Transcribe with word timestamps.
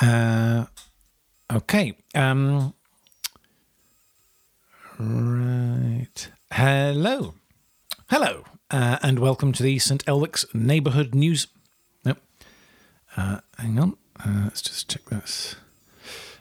Uh, 0.00 0.66
okay. 1.52 1.94
Um, 2.14 2.74
right. 4.98 6.30
Hello. 6.52 7.34
Hello. 8.10 8.44
Uh, 8.70 8.98
and 9.02 9.18
welcome 9.18 9.52
to 9.52 9.62
the 9.62 9.78
St. 9.78 10.04
Elwick's 10.06 10.46
Neighbourhood 10.52 11.14
News. 11.14 11.46
Nope. 12.04 12.18
Uh, 13.16 13.38
hang 13.58 13.78
on. 13.78 13.96
Uh, 14.24 14.42
let's 14.44 14.62
just 14.62 14.90
check 14.90 15.04
this. 15.06 15.56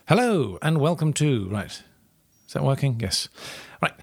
Hello, 0.07 0.57
and 0.61 0.79
welcome 0.79 1.13
to. 1.13 1.47
Right. 1.47 1.81
Is 2.47 2.53
that 2.53 2.63
working? 2.63 2.99
Yes. 2.99 3.29
Right. 3.81 3.93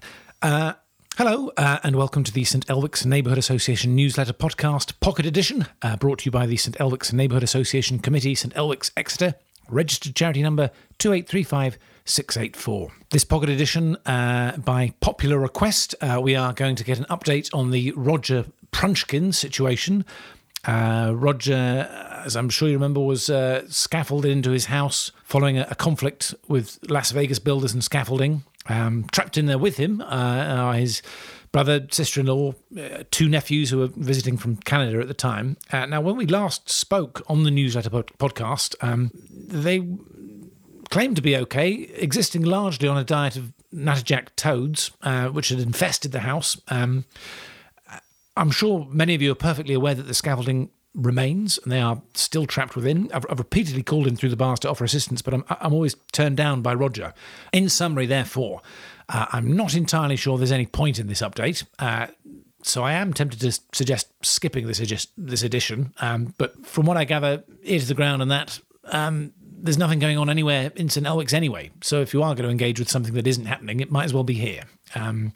Hello, 1.17 1.51
uh, 1.57 1.77
and 1.83 1.97
welcome 1.97 2.23
to 2.23 2.31
the 2.31 2.45
St. 2.45 2.65
Elwick's 2.67 3.05
Neighbourhood 3.05 3.37
Association 3.37 3.93
newsletter 3.93 4.31
podcast, 4.31 4.97
Pocket 5.01 5.25
Edition, 5.25 5.67
uh, 5.81 5.97
brought 5.97 6.19
to 6.19 6.25
you 6.25 6.31
by 6.31 6.45
the 6.45 6.55
St. 6.55 6.77
Elwick's 6.79 7.11
Neighbourhood 7.11 7.43
Association 7.43 7.99
Committee, 7.99 8.33
St. 8.33 8.53
Elwick's 8.55 8.91
Exeter, 8.95 9.35
registered 9.67 10.15
charity 10.15 10.41
number 10.41 10.71
2835684. 10.99 12.91
This 13.09 13.25
Pocket 13.25 13.49
Edition, 13.49 13.97
uh, 14.05 14.55
by 14.57 14.93
popular 15.01 15.37
request, 15.37 15.95
uh, 15.99 16.21
we 16.23 16.33
are 16.33 16.53
going 16.53 16.77
to 16.77 16.83
get 16.85 16.97
an 16.97 17.05
update 17.09 17.49
on 17.53 17.71
the 17.71 17.91
Roger 17.97 18.45
Prunchkin 18.71 19.33
situation. 19.33 20.05
Uh, 20.63 21.11
Roger, 21.13 21.89
as 22.23 22.37
I'm 22.37 22.49
sure 22.49 22.69
you 22.69 22.75
remember, 22.75 23.01
was 23.01 23.29
uh, 23.29 23.65
scaffolded 23.67 24.31
into 24.31 24.51
his 24.51 24.67
house 24.67 25.11
following 25.25 25.57
a, 25.57 25.67
a 25.69 25.75
conflict 25.75 26.33
with 26.47 26.79
Las 26.89 27.11
Vegas 27.11 27.39
builders 27.39 27.73
and 27.73 27.83
scaffolding. 27.83 28.43
Um, 28.67 29.07
trapped 29.11 29.37
in 29.37 29.47
there 29.47 29.57
with 29.57 29.77
him 29.77 30.01
uh, 30.01 30.05
are 30.05 30.73
his 30.73 31.01
brother, 31.51 31.85
sister 31.91 32.19
in 32.19 32.27
law, 32.27 32.53
uh, 32.77 33.03
two 33.11 33.27
nephews 33.27 33.69
who 33.69 33.79
were 33.79 33.87
visiting 33.87 34.37
from 34.37 34.57
Canada 34.57 34.99
at 34.99 35.07
the 35.07 35.13
time. 35.13 35.57
Uh, 35.71 35.85
now, 35.85 36.01
when 36.01 36.15
we 36.15 36.25
last 36.25 36.69
spoke 36.69 37.21
on 37.27 37.43
the 37.43 37.51
newsletter 37.51 37.89
pod- 37.89 38.11
podcast, 38.19 38.75
um, 38.81 39.11
they 39.29 39.85
claimed 40.89 41.15
to 41.15 41.21
be 41.21 41.35
okay, 41.37 41.89
existing 41.95 42.43
largely 42.43 42.87
on 42.87 42.97
a 42.97 43.03
diet 43.03 43.35
of 43.35 43.53
natterjack 43.73 44.27
toads, 44.35 44.91
uh, 45.01 45.27
which 45.29 45.49
had 45.49 45.59
infested 45.59 46.11
the 46.11 46.19
house. 46.19 46.59
Um, 46.67 47.05
I'm 48.37 48.51
sure 48.51 48.87
many 48.89 49.15
of 49.15 49.21
you 49.21 49.31
are 49.31 49.35
perfectly 49.35 49.73
aware 49.73 49.95
that 49.95 50.03
the 50.03 50.13
scaffolding 50.13 50.69
remains 50.93 51.57
and 51.59 51.71
they 51.71 51.79
are 51.79 52.01
still 52.13 52.45
trapped 52.45 52.75
within. 52.75 53.09
I've, 53.13 53.25
I've, 53.29 53.39
repeatedly 53.39 53.83
called 53.83 54.07
in 54.07 54.15
through 54.15 54.29
the 54.29 54.35
bars 54.35 54.59
to 54.61 54.69
offer 54.69 54.83
assistance, 54.83 55.21
but 55.21 55.33
I'm, 55.33 55.45
I'm 55.49 55.73
always 55.73 55.95
turned 56.11 56.37
down 56.37 56.61
by 56.61 56.73
Roger. 56.73 57.13
In 57.53 57.69
summary, 57.69 58.05
therefore, 58.05 58.61
uh, 59.09 59.27
I'm 59.31 59.55
not 59.55 59.73
entirely 59.73 60.15
sure 60.15 60.37
there's 60.37 60.51
any 60.51 60.65
point 60.65 60.99
in 60.99 61.07
this 61.07 61.21
update. 61.21 61.63
Uh, 61.79 62.07
so 62.63 62.83
I 62.83 62.93
am 62.93 63.13
tempted 63.13 63.39
to 63.41 63.51
suggest 63.73 64.07
skipping 64.21 64.67
this, 64.67 65.07
this 65.17 65.43
edition. 65.43 65.93
Um, 65.99 66.33
but 66.37 66.65
from 66.65 66.85
what 66.85 66.97
I 66.97 67.05
gather, 67.05 67.43
ear 67.63 67.79
to 67.79 67.85
the 67.85 67.93
ground 67.93 68.21
and 68.21 68.29
that, 68.31 68.59
um, 68.85 69.33
there's 69.41 69.77
nothing 69.77 69.99
going 69.99 70.17
on 70.17 70.29
anywhere 70.29 70.71
in 70.75 70.89
St. 70.89 71.05
Elwick's 71.05 71.33
anyway. 71.33 71.71
So 71.81 72.01
if 72.01 72.13
you 72.13 72.23
are 72.23 72.33
going 72.35 72.45
to 72.45 72.49
engage 72.49 72.79
with 72.79 72.89
something 72.89 73.13
that 73.13 73.27
isn't 73.27 73.45
happening, 73.45 73.79
it 73.79 73.91
might 73.91 74.05
as 74.05 74.13
well 74.13 74.23
be 74.23 74.33
here. 74.33 74.63
Um, 74.95 75.33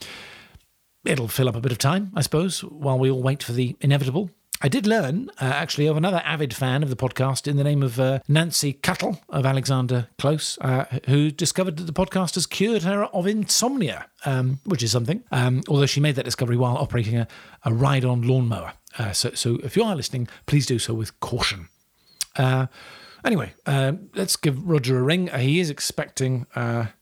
it'll 1.06 1.28
fill 1.28 1.48
up 1.48 1.56
a 1.56 1.62
bit 1.62 1.72
of 1.72 1.78
time, 1.78 2.12
I 2.16 2.22
suppose, 2.22 2.62
while 2.62 2.98
we 2.98 3.10
all 3.10 3.22
wait 3.22 3.44
for 3.44 3.54
the 3.54 3.76
inevitable. 3.82 4.32
I 4.62 4.70
did 4.70 4.88
learn, 4.88 5.30
uh, 5.42 5.46
actually, 5.46 5.86
of 5.88 5.98
another 5.98 6.22
avid 6.24 6.54
fan 6.54 6.82
of 6.82 6.90
the 6.90 6.96
podcast 6.96 7.46
in 7.46 7.58
the 7.58 7.64
name 7.64 7.84
of 7.84 8.00
uh, 8.00 8.20
Nancy 8.28 8.72
Cuttle 8.74 9.20
of 9.30 9.46
Alexander 9.46 10.08
Close, 10.18 10.58
uh, 10.62 10.86
who 11.08 11.30
discovered 11.30 11.76
that 11.78 11.84
the 11.84 11.94
podcast 11.94 12.36
has 12.36 12.46
cured 12.46 12.84
her 12.84 13.04
of 13.06 13.28
insomnia, 13.28 14.08
um, 14.26 14.60
which 14.64 14.82
is 14.82 14.92
something, 14.92 15.24
um, 15.32 15.62
although 15.68 15.86
she 15.86 16.00
made 16.00 16.16
that 16.16 16.24
discovery 16.24 16.56
while 16.56 16.78
operating 16.78 17.18
a, 17.18 17.28
a 17.64 17.74
ride 17.74 18.06
on 18.06 18.22
lawnmower. 18.22 18.74
Uh, 18.98 19.12
so, 19.12 19.32
so 19.34 19.60
if 19.62 19.76
you 19.76 19.84
are 19.84 19.96
listening, 19.96 20.28
please 20.46 20.66
do 20.66 20.80
so 20.80 20.94
with 20.94 21.20
caution. 21.20 21.68
Uh, 22.38 22.68
anyway, 23.26 23.54
uh, 23.66 23.92
let's 24.16 24.38
give 24.38 24.66
Roger 24.66 24.98
a 24.98 25.04
ring. 25.04 25.28
he 25.28 25.60
is 25.60 25.70
expecting 25.70 26.48
a 26.56 26.94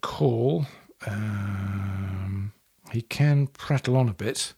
call. 0.00 0.66
Um, 1.04 2.52
he 2.92 3.02
can 3.02 3.48
prattle 3.48 3.96
on 3.96 4.08
a 4.08 4.14
bit. 4.14 4.54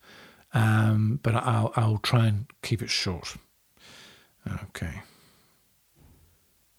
Um, 0.57 1.21
but 1.23 1.35
I'll, 1.35 1.71
I'll 1.77 1.99
try 1.99 2.27
and 2.27 2.47
keep 2.63 2.81
it 2.81 2.89
short. 2.89 3.37
Okay. 4.65 5.03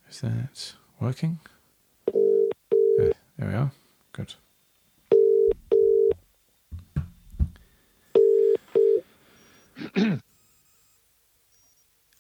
Is 0.10 0.22
that 0.22 0.74
working? 1.00 1.38
Yeah, 2.12 3.12
there 3.38 3.48
we 3.48 3.54
are. 3.54 3.72
Good. 4.14 4.34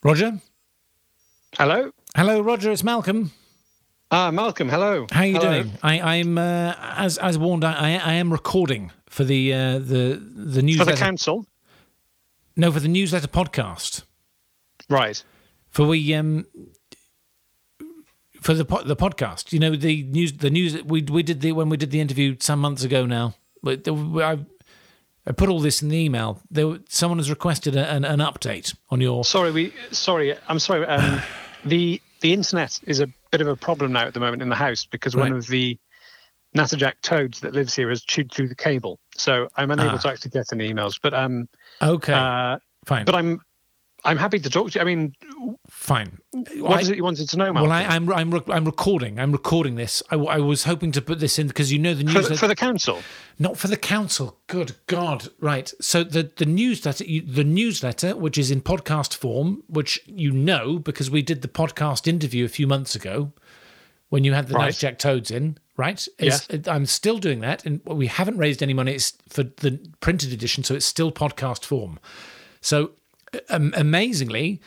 Roger? 0.03 0.39
Hello? 1.57 1.89
Hello, 2.15 2.39
Roger. 2.39 2.71
It's 2.71 2.83
Malcolm. 2.83 3.31
Ah, 4.11 4.29
Malcolm. 4.29 4.69
Hello. 4.69 5.07
How 5.11 5.21
are 5.21 5.25
you 5.25 5.33
hello. 5.37 5.63
doing? 5.63 5.71
I, 5.81 6.17
am 6.17 6.37
uh, 6.37 6.75
as 6.95 7.17
as 7.17 7.39
warned. 7.39 7.65
I, 7.65 7.95
I 7.97 8.13
am 8.13 8.31
recording 8.31 8.91
for 9.17 9.23
the 9.23 9.51
uh, 9.51 9.79
the 9.79 10.21
the 10.35 10.61
newsletter. 10.61 10.91
For 10.91 10.95
the 10.95 11.03
council? 11.03 11.47
No, 12.55 12.71
for 12.71 12.79
the 12.79 12.87
newsletter 12.87 13.27
podcast. 13.27 14.03
Right. 14.89 15.23
For 15.71 15.87
we 15.87 16.13
um 16.13 16.45
for 18.39 18.53
the 18.53 18.63
the 18.63 18.95
podcast. 18.95 19.51
You 19.51 19.59
know 19.59 19.75
the 19.75 20.03
news 20.03 20.33
the 20.33 20.51
news 20.51 20.83
we 20.83 21.01
we 21.01 21.23
did 21.23 21.41
the 21.41 21.51
when 21.53 21.67
we 21.67 21.77
did 21.77 21.89
the 21.89 21.99
interview 21.99 22.35
some 22.39 22.59
months 22.59 22.83
ago 22.83 23.07
now. 23.07 23.33
But 23.63 23.87
I 23.87 24.37
I 25.25 25.31
put 25.31 25.49
all 25.49 25.59
this 25.59 25.81
in 25.81 25.89
the 25.89 25.97
email. 25.97 26.39
There 26.51 26.77
someone 26.87 27.17
has 27.17 27.31
requested 27.31 27.75
a, 27.75 27.91
an, 27.91 28.05
an 28.05 28.19
update 28.19 28.75
on 28.91 29.01
your. 29.01 29.25
Sorry, 29.25 29.49
we 29.49 29.73
sorry. 29.89 30.35
I'm 30.47 30.59
sorry. 30.59 30.85
Um, 30.85 31.23
the 31.65 31.99
the 32.21 32.33
internet 32.33 32.79
is 32.85 32.99
a 32.99 33.07
bit 33.31 33.41
of 33.41 33.47
a 33.47 33.55
problem 33.55 33.93
now 33.93 34.05
at 34.05 34.13
the 34.13 34.19
moment 34.19 34.43
in 34.43 34.49
the 34.49 34.55
house 34.55 34.85
because 34.85 35.15
right. 35.15 35.23
one 35.23 35.33
of 35.33 35.47
the 35.47 35.79
Natterjack 36.55 36.93
toads 37.01 37.39
that 37.41 37.53
lives 37.53 37.75
here 37.75 37.89
has 37.89 38.03
chewed 38.03 38.31
through 38.31 38.47
the 38.47 38.55
cable. 38.55 38.99
So 39.15 39.49
I'm 39.55 39.71
unable 39.71 39.95
ah. 39.95 39.97
to 39.97 40.09
actually 40.09 40.31
get 40.31 40.51
any 40.53 40.71
emails. 40.71 40.99
But 41.01 41.13
um, 41.13 41.49
okay, 41.81 42.13
uh, 42.13 42.57
fine. 42.85 43.05
But 43.05 43.15
I'm 43.15 43.41
I'm 44.03 44.17
happy 44.17 44.39
to 44.39 44.49
talk 44.49 44.71
to 44.71 44.79
you. 44.79 44.81
I 44.81 44.85
mean, 44.85 45.13
fine. 45.69 46.19
What 46.31 46.77
I, 46.77 46.79
is 46.79 46.89
it 46.89 46.97
you 46.97 47.03
wanted 47.03 47.27
to 47.29 47.37
know, 47.37 47.51
Well, 47.51 47.71
I, 47.71 47.81
am 47.81 48.09
I'm, 48.09 48.33
I'm 48.33 48.43
I'm 48.47 48.65
recording. 48.65 49.19
I'm 49.19 49.31
recording 49.31 49.75
this. 49.75 50.03
I, 50.11 50.15
I 50.15 50.37
was 50.37 50.63
hoping 50.63 50.91
to 50.93 51.01
put 51.01 51.19
this 51.19 51.37
in 51.39 51.47
because 51.47 51.71
you 51.71 51.79
know 51.79 51.93
the 51.93 52.03
news 52.03 52.27
for, 52.27 52.35
for, 52.35 52.47
the 52.47 52.55
council. 52.55 53.01
Not 53.39 53.57
for 53.57 53.67
the 53.67 53.77
council. 53.77 54.39
Good 54.47 54.75
God! 54.85 55.29
Right. 55.39 55.73
So 55.81 56.03
the 56.03 56.31
the 56.35 56.45
newsletter, 56.45 57.03
the 57.03 57.43
newsletter, 57.43 58.15
which 58.15 58.37
is 58.37 58.51
in 58.51 58.61
podcast 58.61 59.15
form, 59.15 59.63
which 59.67 59.99
you 60.05 60.31
know 60.31 60.79
because 60.79 61.09
we 61.09 61.21
did 61.21 61.41
the 61.41 61.47
podcast 61.47 62.07
interview 62.07 62.45
a 62.45 62.49
few 62.49 62.67
months 62.67 62.95
ago 62.95 63.33
when 64.09 64.23
you 64.23 64.33
had 64.33 64.47
the 64.47 64.53
right. 64.53 64.73
Jack 64.73 64.99
Toads 64.99 65.31
in 65.31 65.57
right? 65.77 66.05
Yes. 66.19 66.47
I'm 66.67 66.85
still 66.85 67.19
doing 67.19 67.39
that, 67.41 67.65
and 67.65 67.81
we 67.85 68.07
haven't 68.07 68.37
raised 68.37 68.61
any 68.61 68.73
money 68.73 68.93
it's 68.93 69.13
for 69.29 69.43
the 69.43 69.79
printed 70.01 70.33
edition, 70.33 70.63
so 70.63 70.75
it's 70.75 70.85
still 70.85 71.11
podcast 71.11 71.63
form. 71.63 71.99
So, 72.61 72.91
um, 73.49 73.73
amazingly, 73.77 74.59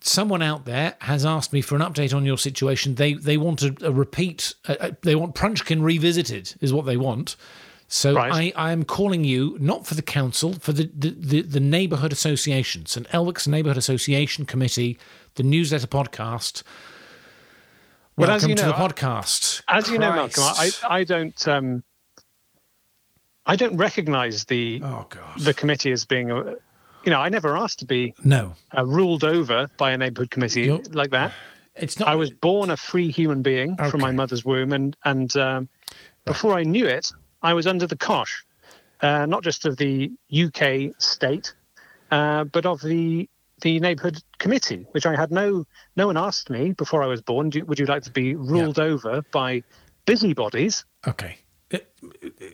someone 0.00 0.42
out 0.42 0.64
there 0.64 0.96
has 1.00 1.24
asked 1.24 1.52
me 1.52 1.62
for 1.62 1.76
an 1.76 1.82
update 1.82 2.14
on 2.14 2.26
your 2.26 2.38
situation. 2.38 2.96
They 2.96 3.14
they 3.14 3.36
want 3.36 3.62
a, 3.62 3.74
a 3.82 3.92
repeat. 3.92 4.54
Uh, 4.66 4.90
they 5.02 5.14
want 5.14 5.34
Prunchkin 5.34 5.82
revisited, 5.82 6.54
is 6.60 6.72
what 6.72 6.84
they 6.84 6.96
want. 6.96 7.36
So 7.92 8.14
right. 8.14 8.52
I, 8.56 8.68
I 8.68 8.70
am 8.70 8.84
calling 8.84 9.24
you 9.24 9.56
not 9.58 9.84
for 9.84 9.96
the 9.96 10.02
council, 10.02 10.52
for 10.52 10.72
the, 10.72 10.88
the, 10.96 11.10
the, 11.10 11.42
the 11.42 11.58
neighbourhood 11.58 12.12
association, 12.12 12.86
St 12.86 13.08
Elwick's 13.08 13.48
Neighbourhood 13.48 13.76
Association 13.76 14.46
Committee, 14.46 14.96
the 15.34 15.42
newsletter 15.42 15.88
podcast 15.88 16.62
well, 18.16 18.28
Welcome 18.28 18.34
as 18.36 18.48
you 18.48 18.54
know, 18.54 18.62
to 18.62 18.68
the 18.68 18.72
podcast. 18.74 19.62
As 19.68 19.88
you 19.88 19.98
know, 19.98 20.12
Malcolm, 20.12 20.44
I, 20.44 20.70
I 20.88 21.04
don't 21.04 21.48
um, 21.48 21.82
I 23.46 23.56
don't 23.56 23.76
recognise 23.76 24.44
the 24.44 24.80
oh, 24.84 25.06
the 25.38 25.54
committee 25.54 25.92
as 25.92 26.04
being 26.04 26.30
a 26.30 26.56
you 27.04 27.10
know 27.10 27.20
I 27.20 27.28
never 27.28 27.56
asked 27.56 27.78
to 27.80 27.86
be 27.86 28.14
no 28.24 28.54
uh, 28.76 28.84
ruled 28.84 29.24
over 29.24 29.68
by 29.76 29.92
a 29.92 29.98
neighbourhood 29.98 30.30
committee 30.30 30.62
You're, 30.62 30.82
like 30.90 31.10
that. 31.10 31.32
It's 31.76 31.98
not. 31.98 32.08
I 32.08 32.14
was 32.16 32.30
born 32.30 32.70
a 32.70 32.76
free 32.76 33.10
human 33.10 33.42
being 33.42 33.72
okay. 33.72 33.90
from 33.90 34.00
my 34.00 34.12
mother's 34.12 34.44
womb, 34.44 34.72
and 34.72 34.96
and 35.04 35.34
um, 35.36 35.68
right. 35.88 35.98
before 36.26 36.54
I 36.54 36.62
knew 36.62 36.86
it, 36.86 37.10
I 37.42 37.54
was 37.54 37.66
under 37.66 37.86
the 37.86 37.96
cosh, 37.96 38.44
uh, 39.00 39.26
not 39.26 39.42
just 39.42 39.64
of 39.66 39.76
the 39.76 40.12
UK 40.32 40.94
state, 40.98 41.54
uh, 42.10 42.44
but 42.44 42.66
of 42.66 42.80
the 42.82 43.28
the 43.60 43.80
neighbourhood 43.80 44.22
committee, 44.38 44.86
which 44.92 45.06
I 45.06 45.16
had 45.16 45.30
no 45.30 45.66
no 45.96 46.06
one 46.06 46.16
asked 46.16 46.50
me 46.50 46.72
before 46.72 47.02
I 47.02 47.06
was 47.06 47.20
born. 47.20 47.50
Do, 47.50 47.64
would 47.64 47.78
you 47.78 47.86
like 47.86 48.02
to 48.04 48.10
be 48.10 48.34
ruled 48.34 48.78
yeah. 48.78 48.84
over 48.84 49.22
by 49.32 49.62
busybodies? 50.06 50.84
Okay, 51.06 51.38
uh, 51.72 51.78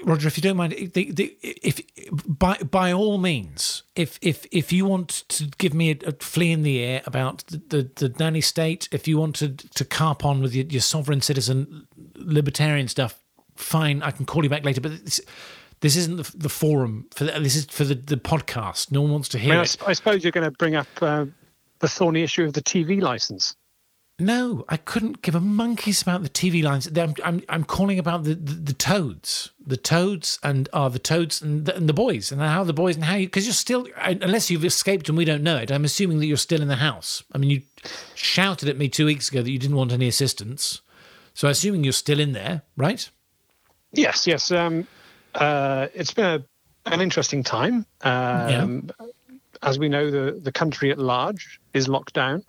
Roger, 0.05 0.29
if 0.29 0.37
you 0.37 0.43
don't 0.43 0.56
mind, 0.56 0.73
the, 0.94 1.11
the, 1.11 1.37
if 1.43 1.81
by 2.26 2.58
by 2.58 2.93
all 2.93 3.19
means, 3.19 3.82
if 3.94 4.19
if 4.20 4.47
if 4.50 4.73
you 4.73 4.85
want 4.85 5.25
to 5.29 5.47
give 5.58 5.75
me 5.75 5.91
a, 5.91 6.08
a 6.08 6.12
flea 6.12 6.53
in 6.53 6.62
the 6.62 6.82
air 6.82 7.03
about 7.06 7.44
the, 7.47 7.59
the, 7.69 8.09
the 8.09 8.14
nanny 8.19 8.41
state, 8.41 8.88
if 8.93 9.09
you 9.09 9.19
want 9.19 9.37
to 9.37 9.49
to 9.50 9.85
carp 9.85 10.25
on 10.25 10.43
with 10.43 10.55
your, 10.55 10.67
your 10.67 10.82
sovereign 10.82 11.20
citizen 11.20 11.87
libertarian 12.14 12.88
stuff, 12.88 13.20
fine, 13.56 14.02
I 14.02 14.11
can 14.11 14.26
call 14.26 14.44
you 14.44 14.50
back 14.50 14.64
later. 14.64 14.81
But 14.81 15.20
this 15.81 15.96
isn't 15.96 16.17
the, 16.17 16.37
the 16.37 16.49
forum 16.49 17.06
for 17.14 17.25
the, 17.25 17.32
this 17.40 17.56
is 17.56 17.67
for 17.67 17.84
the, 17.84 17.94
the 17.94 18.17
podcast. 18.17 18.90
No 18.93 19.02
one 19.02 19.12
wants 19.12 19.28
to 19.31 19.38
hear 19.38 19.52
I, 19.52 19.56
mean, 19.56 19.64
it. 19.64 19.76
I, 19.87 19.90
I 19.90 19.93
suppose 19.93 20.25
you're 20.25 20.32
going 20.32 20.44
to 20.44 20.50
bring 20.50 20.75
up 20.75 20.88
uh, 21.00 21.26
the 21.81 21.88
thorny 21.88 22.23
issue 22.23 22.44
of 22.44 22.52
the 22.52 22.62
TV 22.62 23.00
license. 23.00 23.55
No, 24.19 24.64
I 24.70 24.78
couldn't 24.78 25.20
give 25.20 25.34
a 25.34 25.40
monkeys 25.40 26.00
about 26.00 26.23
the 26.23 26.31
TV 26.31 26.62
lines. 26.62 26.87
I'm, 26.87 27.14
I'm, 27.23 27.43
I'm 27.50 27.64
calling 27.64 27.99
about 27.99 28.25
the, 28.25 28.34
the, 28.34 28.55
the 28.55 28.73
toads, 28.73 29.50
the 29.61 29.76
toads, 29.76 30.38
and 30.43 30.70
are 30.73 30.87
uh, 30.87 30.88
the 30.88 30.99
toads 30.99 31.43
and 31.43 31.67
the, 31.67 31.76
and 31.76 31.87
the, 31.87 31.93
boys, 31.93 32.32
and 32.32 32.40
how 32.40 32.64
the 32.64 32.73
boys 32.73 32.94
and 32.94 33.05
how 33.05 33.17
you 33.17 33.26
because 33.26 33.44
you're 33.44 33.52
still 33.52 33.87
unless 34.02 34.50
you've 34.50 34.64
escaped 34.64 35.11
and 35.11 35.19
we 35.19 35.26
don't 35.26 35.43
know 35.43 35.58
it. 35.58 35.70
I'm 35.70 35.84
assuming 35.84 36.19
that 36.20 36.26
you're 36.26 36.38
still 36.38 36.62
in 36.62 36.69
the 36.69 36.76
house. 36.76 37.25
I 37.32 37.38
mean, 37.38 37.50
you 37.50 37.62
shouted 38.14 38.70
at 38.70 38.78
me 38.78 38.88
two 38.88 39.05
weeks 39.05 39.28
ago 39.28 39.43
that 39.43 39.50
you 39.50 39.58
didn't 39.58 39.76
want 39.76 39.93
any 39.93 40.08
assistance, 40.08 40.81
so 41.34 41.49
assuming 41.49 41.84
you're 41.84 41.93
still 41.93 42.19
in 42.19 42.32
there, 42.32 42.62
right? 42.75 43.11
Yes, 43.93 44.26
yes. 44.26 44.50
Um, 44.50 44.87
uh, 45.37 45.88
it's 45.94 46.12
been 46.12 46.25
a, 46.25 46.93
an 46.93 47.00
interesting 47.00 47.43
time. 47.43 47.87
Um, 48.03 48.91
yeah. 48.99 49.06
As 49.62 49.79
we 49.79 49.88
know, 49.88 50.11
the 50.11 50.38
the 50.41 50.53
country 50.53 50.91
at 50.91 50.99
large 50.99 51.61
is 51.73 51.88
locked 51.88 52.15
down. 52.15 52.44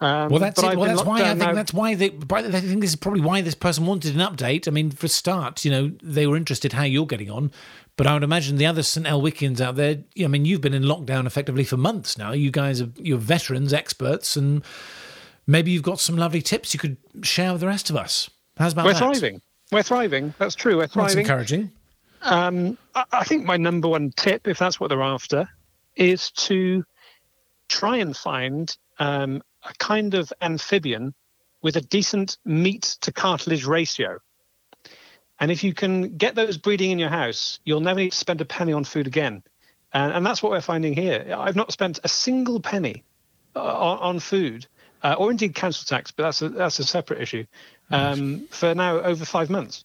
Um, 0.00 0.30
well, 0.30 0.40
that's 0.40 0.60
it. 0.60 0.76
Well, 0.76 0.88
that's 0.88 1.04
why 1.04 1.22
I 1.22 1.28
think 1.28 1.38
now. 1.38 1.54
that's 1.54 1.72
why 1.72 1.94
they. 1.94 2.06
I 2.06 2.50
think 2.50 2.80
this 2.80 2.90
is 2.90 2.96
probably 2.96 3.20
why 3.20 3.40
this 3.40 3.54
person 3.54 3.86
wanted 3.86 4.16
an 4.16 4.20
update. 4.20 4.66
I 4.66 4.72
mean, 4.72 4.90
for 4.90 5.06
start, 5.06 5.64
you 5.64 5.70
know, 5.70 5.92
they 6.02 6.26
were 6.26 6.36
interested 6.36 6.72
how 6.72 6.82
you're 6.82 7.06
getting 7.06 7.30
on, 7.30 7.52
but 7.96 8.08
I 8.08 8.14
would 8.14 8.24
imagine 8.24 8.56
the 8.56 8.66
other 8.66 8.82
St 8.82 9.06
Elwickians 9.06 9.60
out 9.60 9.76
there. 9.76 9.98
I 10.20 10.26
mean, 10.26 10.44
you've 10.44 10.60
been 10.60 10.74
in 10.74 10.82
lockdown 10.82 11.24
effectively 11.24 11.62
for 11.62 11.76
months 11.76 12.18
now. 12.18 12.32
You 12.32 12.50
guys 12.50 12.82
are 12.82 12.90
you're 12.96 13.18
veterans, 13.18 13.72
experts, 13.72 14.34
and 14.36 14.64
maybe 15.46 15.70
you've 15.70 15.84
got 15.84 16.00
some 16.00 16.16
lovely 16.16 16.42
tips 16.42 16.74
you 16.74 16.80
could 16.80 16.96
share 17.22 17.52
with 17.52 17.60
the 17.60 17.68
rest 17.68 17.88
of 17.88 17.94
us. 17.94 18.28
How's 18.56 18.72
about 18.72 18.82
that? 18.82 18.86
We're 18.86 18.92
that? 18.94 19.20
thriving. 19.20 19.42
We're 19.70 19.82
thriving. 19.84 20.34
That's 20.38 20.56
true. 20.56 20.78
We're 20.78 20.88
thriving. 20.88 21.16
That's 21.16 21.28
encouraging. 21.28 21.70
Um, 22.22 22.78
I, 22.94 23.04
I 23.12 23.24
think 23.24 23.44
my 23.44 23.56
number 23.56 23.88
one 23.88 24.12
tip, 24.16 24.48
if 24.48 24.58
that's 24.58 24.78
what 24.80 24.88
they're 24.88 25.02
after, 25.02 25.48
is 25.96 26.30
to 26.32 26.84
try 27.68 27.98
and 27.98 28.16
find 28.16 28.76
um, 28.98 29.42
a 29.64 29.72
kind 29.78 30.14
of 30.14 30.32
amphibian 30.40 31.14
with 31.62 31.76
a 31.76 31.80
decent 31.80 32.38
meat 32.44 32.96
to 33.00 33.12
cartilage 33.12 33.64
ratio. 33.64 34.18
And 35.38 35.50
if 35.50 35.64
you 35.64 35.74
can 35.74 36.16
get 36.16 36.34
those 36.34 36.56
breeding 36.56 36.90
in 36.90 36.98
your 36.98 37.08
house, 37.08 37.60
you'll 37.64 37.80
never 37.80 38.00
need 38.00 38.12
to 38.12 38.18
spend 38.18 38.40
a 38.40 38.44
penny 38.44 38.72
on 38.72 38.84
food 38.84 39.06
again. 39.06 39.42
And, 39.92 40.12
and 40.12 40.26
that's 40.26 40.42
what 40.42 40.52
we're 40.52 40.60
finding 40.60 40.94
here. 40.94 41.34
I've 41.36 41.56
not 41.56 41.72
spent 41.72 41.98
a 42.04 42.08
single 42.08 42.60
penny 42.60 43.04
uh, 43.54 43.60
on, 43.60 43.98
on, 43.98 44.18
food, 44.20 44.66
uh, 45.02 45.14
or 45.18 45.30
indeed 45.30 45.54
council 45.54 45.84
tax, 45.84 46.10
but 46.10 46.24
that's 46.24 46.42
a, 46.42 46.48
that's 46.48 46.78
a 46.78 46.84
separate 46.84 47.20
issue, 47.20 47.44
um, 47.90 48.46
for 48.50 48.74
now 48.74 48.98
over 49.00 49.24
five 49.24 49.50
months. 49.50 49.84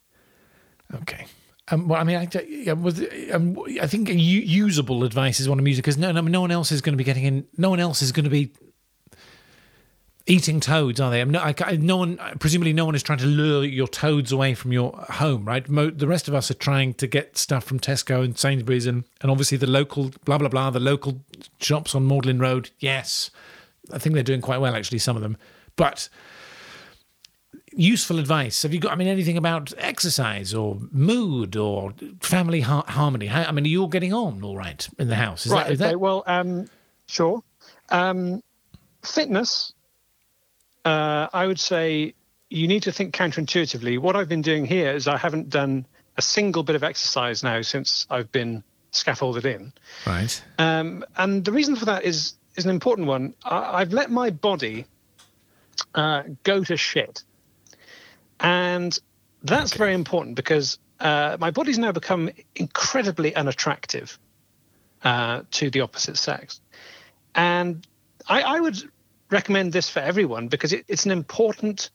Okay. 0.94 1.26
Um, 1.70 1.88
well, 1.88 2.00
I 2.00 2.04
mean, 2.06 2.16
I, 2.16 2.28
I, 2.70 2.74
was, 2.74 3.04
um, 3.32 3.58
I 3.82 3.88
think 3.88 4.10
usable 4.10 5.04
advice 5.04 5.40
is 5.40 5.50
what 5.50 5.60
I'm 5.60 5.68
using 5.68 5.82
because 5.82 5.98
no, 5.98 6.12
no, 6.12 6.22
no 6.22 6.42
one 6.42 6.52
else 6.52 6.72
is 6.72 6.82
going 6.82 6.94
to 6.94 6.98
be 6.98 7.04
getting 7.04 7.26
in. 7.26 7.46
No 7.58 7.70
one 7.70 7.80
else 7.80 8.02
is 8.02 8.14
going 8.14 8.24
to 8.24 8.30
be 8.30 8.54
eating 10.28 10.60
toads, 10.60 11.00
are 11.00 11.10
they? 11.10 11.24
No, 11.26 11.40
I, 11.40 11.78
no 11.78 11.98
one, 11.98 12.18
presumably, 12.40 12.74
no 12.74 12.86
one 12.86 12.96
is 12.96 13.04
trying 13.04 13.18
to 13.20 13.26
lure 13.26 13.64
your 13.64 13.88
toads 13.88 14.32
away 14.32 14.54
from 14.54 14.72
your 14.72 14.94
home, 15.10 15.46
right? 15.46 15.68
Mo, 15.68 15.90
the 15.90 16.08
rest 16.08 16.28
of 16.28 16.36
us 16.36 16.52
are 16.52 16.56
trying 16.56 16.94
to 16.96 17.08
get 17.08 17.38
stuff 17.38 17.64
from 17.64 17.80
Tesco 17.80 18.24
and 18.24 18.38
Sainsbury's, 18.38 18.86
and, 18.86 19.06
and 19.22 19.32
obviously 19.32 19.58
the 19.58 19.68
local 19.68 20.12
blah 20.26 20.38
blah 20.38 20.50
blah, 20.50 20.70
the 20.70 20.80
local 20.80 21.22
shops 21.60 21.96
on 21.96 22.08
Magdalen 22.08 22.40
Road. 22.40 22.70
Yes, 22.80 23.32
I 23.92 23.98
think 23.98 24.14
they're 24.14 24.24
doing 24.24 24.42
quite 24.42 24.60
well, 24.60 24.76
actually, 24.76 25.00
some 25.00 25.16
of 25.16 25.22
them. 25.22 25.38
But 25.76 26.10
useful 27.78 28.20
advice. 28.20 28.64
Have 28.64 28.74
you 28.74 28.80
got? 28.80 28.92
I 28.92 28.96
mean, 28.96 29.08
anything 29.08 29.38
about 29.38 29.74
exercise 29.78 30.54
or 30.54 30.78
mood 30.92 31.56
or 31.56 31.94
family 32.22 32.62
ha- 32.62 32.86
harmony? 32.88 33.28
How, 33.28 33.44
I 33.44 33.52
mean, 33.52 33.66
are 33.66 33.70
you 33.70 33.82
all 33.82 33.88
getting 33.88 34.14
on 34.14 34.44
all 34.44 34.58
right 34.58 34.88
in 35.00 35.08
the 35.08 35.16
house? 35.16 35.46
Is 35.46 35.52
right. 35.52 35.68
That, 35.68 35.74
is 35.74 35.82
okay. 35.82 35.92
That... 35.92 36.00
Well, 36.00 36.24
um, 36.28 36.68
sure. 37.08 37.44
Um, 37.90 38.44
fitness 39.04 39.74
uh, 40.88 41.28
I 41.34 41.46
would 41.46 41.60
say 41.60 42.14
you 42.50 42.68
need 42.68 42.84
to 42.84 42.94
think 42.94 43.14
counterintuitively. 43.14 44.00
What 44.00 44.16
I've 44.16 44.30
been 44.30 44.42
doing 44.42 44.66
here 44.66 44.92
is 44.92 45.06
I 45.08 45.18
haven't 45.18 45.50
done 45.50 45.86
a 46.16 46.22
single 46.22 46.64
bit 46.64 46.78
of 46.78 46.84
exercise 46.84 47.44
now 47.44 47.62
since 47.62 48.08
I've 48.10 48.32
been 48.32 48.64
scaffolded 48.92 49.46
in. 49.46 49.74
Right. 50.06 50.42
Um, 50.58 51.04
and 51.18 51.44
the 51.44 51.52
reason 51.52 51.76
for 51.76 51.86
that 51.86 52.06
is 52.06 52.36
is 52.56 52.64
an 52.64 52.72
important 52.72 53.08
one. 53.08 53.36
I, 53.44 53.80
have 53.80 53.92
let 53.92 54.10
my 54.10 54.30
body 54.30 54.86
uh, 55.94 56.24
go 56.44 56.64
to 56.64 56.78
shit, 56.78 57.24
and 58.40 58.98
that's 59.44 59.74
okay. 59.74 59.78
very 59.78 59.94
important 59.94 60.36
because 60.36 60.80
uh, 61.00 61.38
my 61.40 61.52
body's 61.52 61.78
now 61.78 61.92
become 61.92 62.30
incredibly 62.56 63.36
unattractive 63.36 64.18
uh, 65.04 65.44
to 65.52 65.70
the 65.70 65.82
opposite 65.82 66.18
sex, 66.18 66.62
and 67.36 67.86
I, 68.28 68.42
I 68.42 68.60
would 68.60 68.78
recommend 69.30 69.74
this 69.74 69.90
for 69.90 70.00
everyone 70.00 70.48
because 70.48 70.74
it, 70.74 70.86
it's 70.88 71.06
an 71.06 71.12
important 71.12 71.90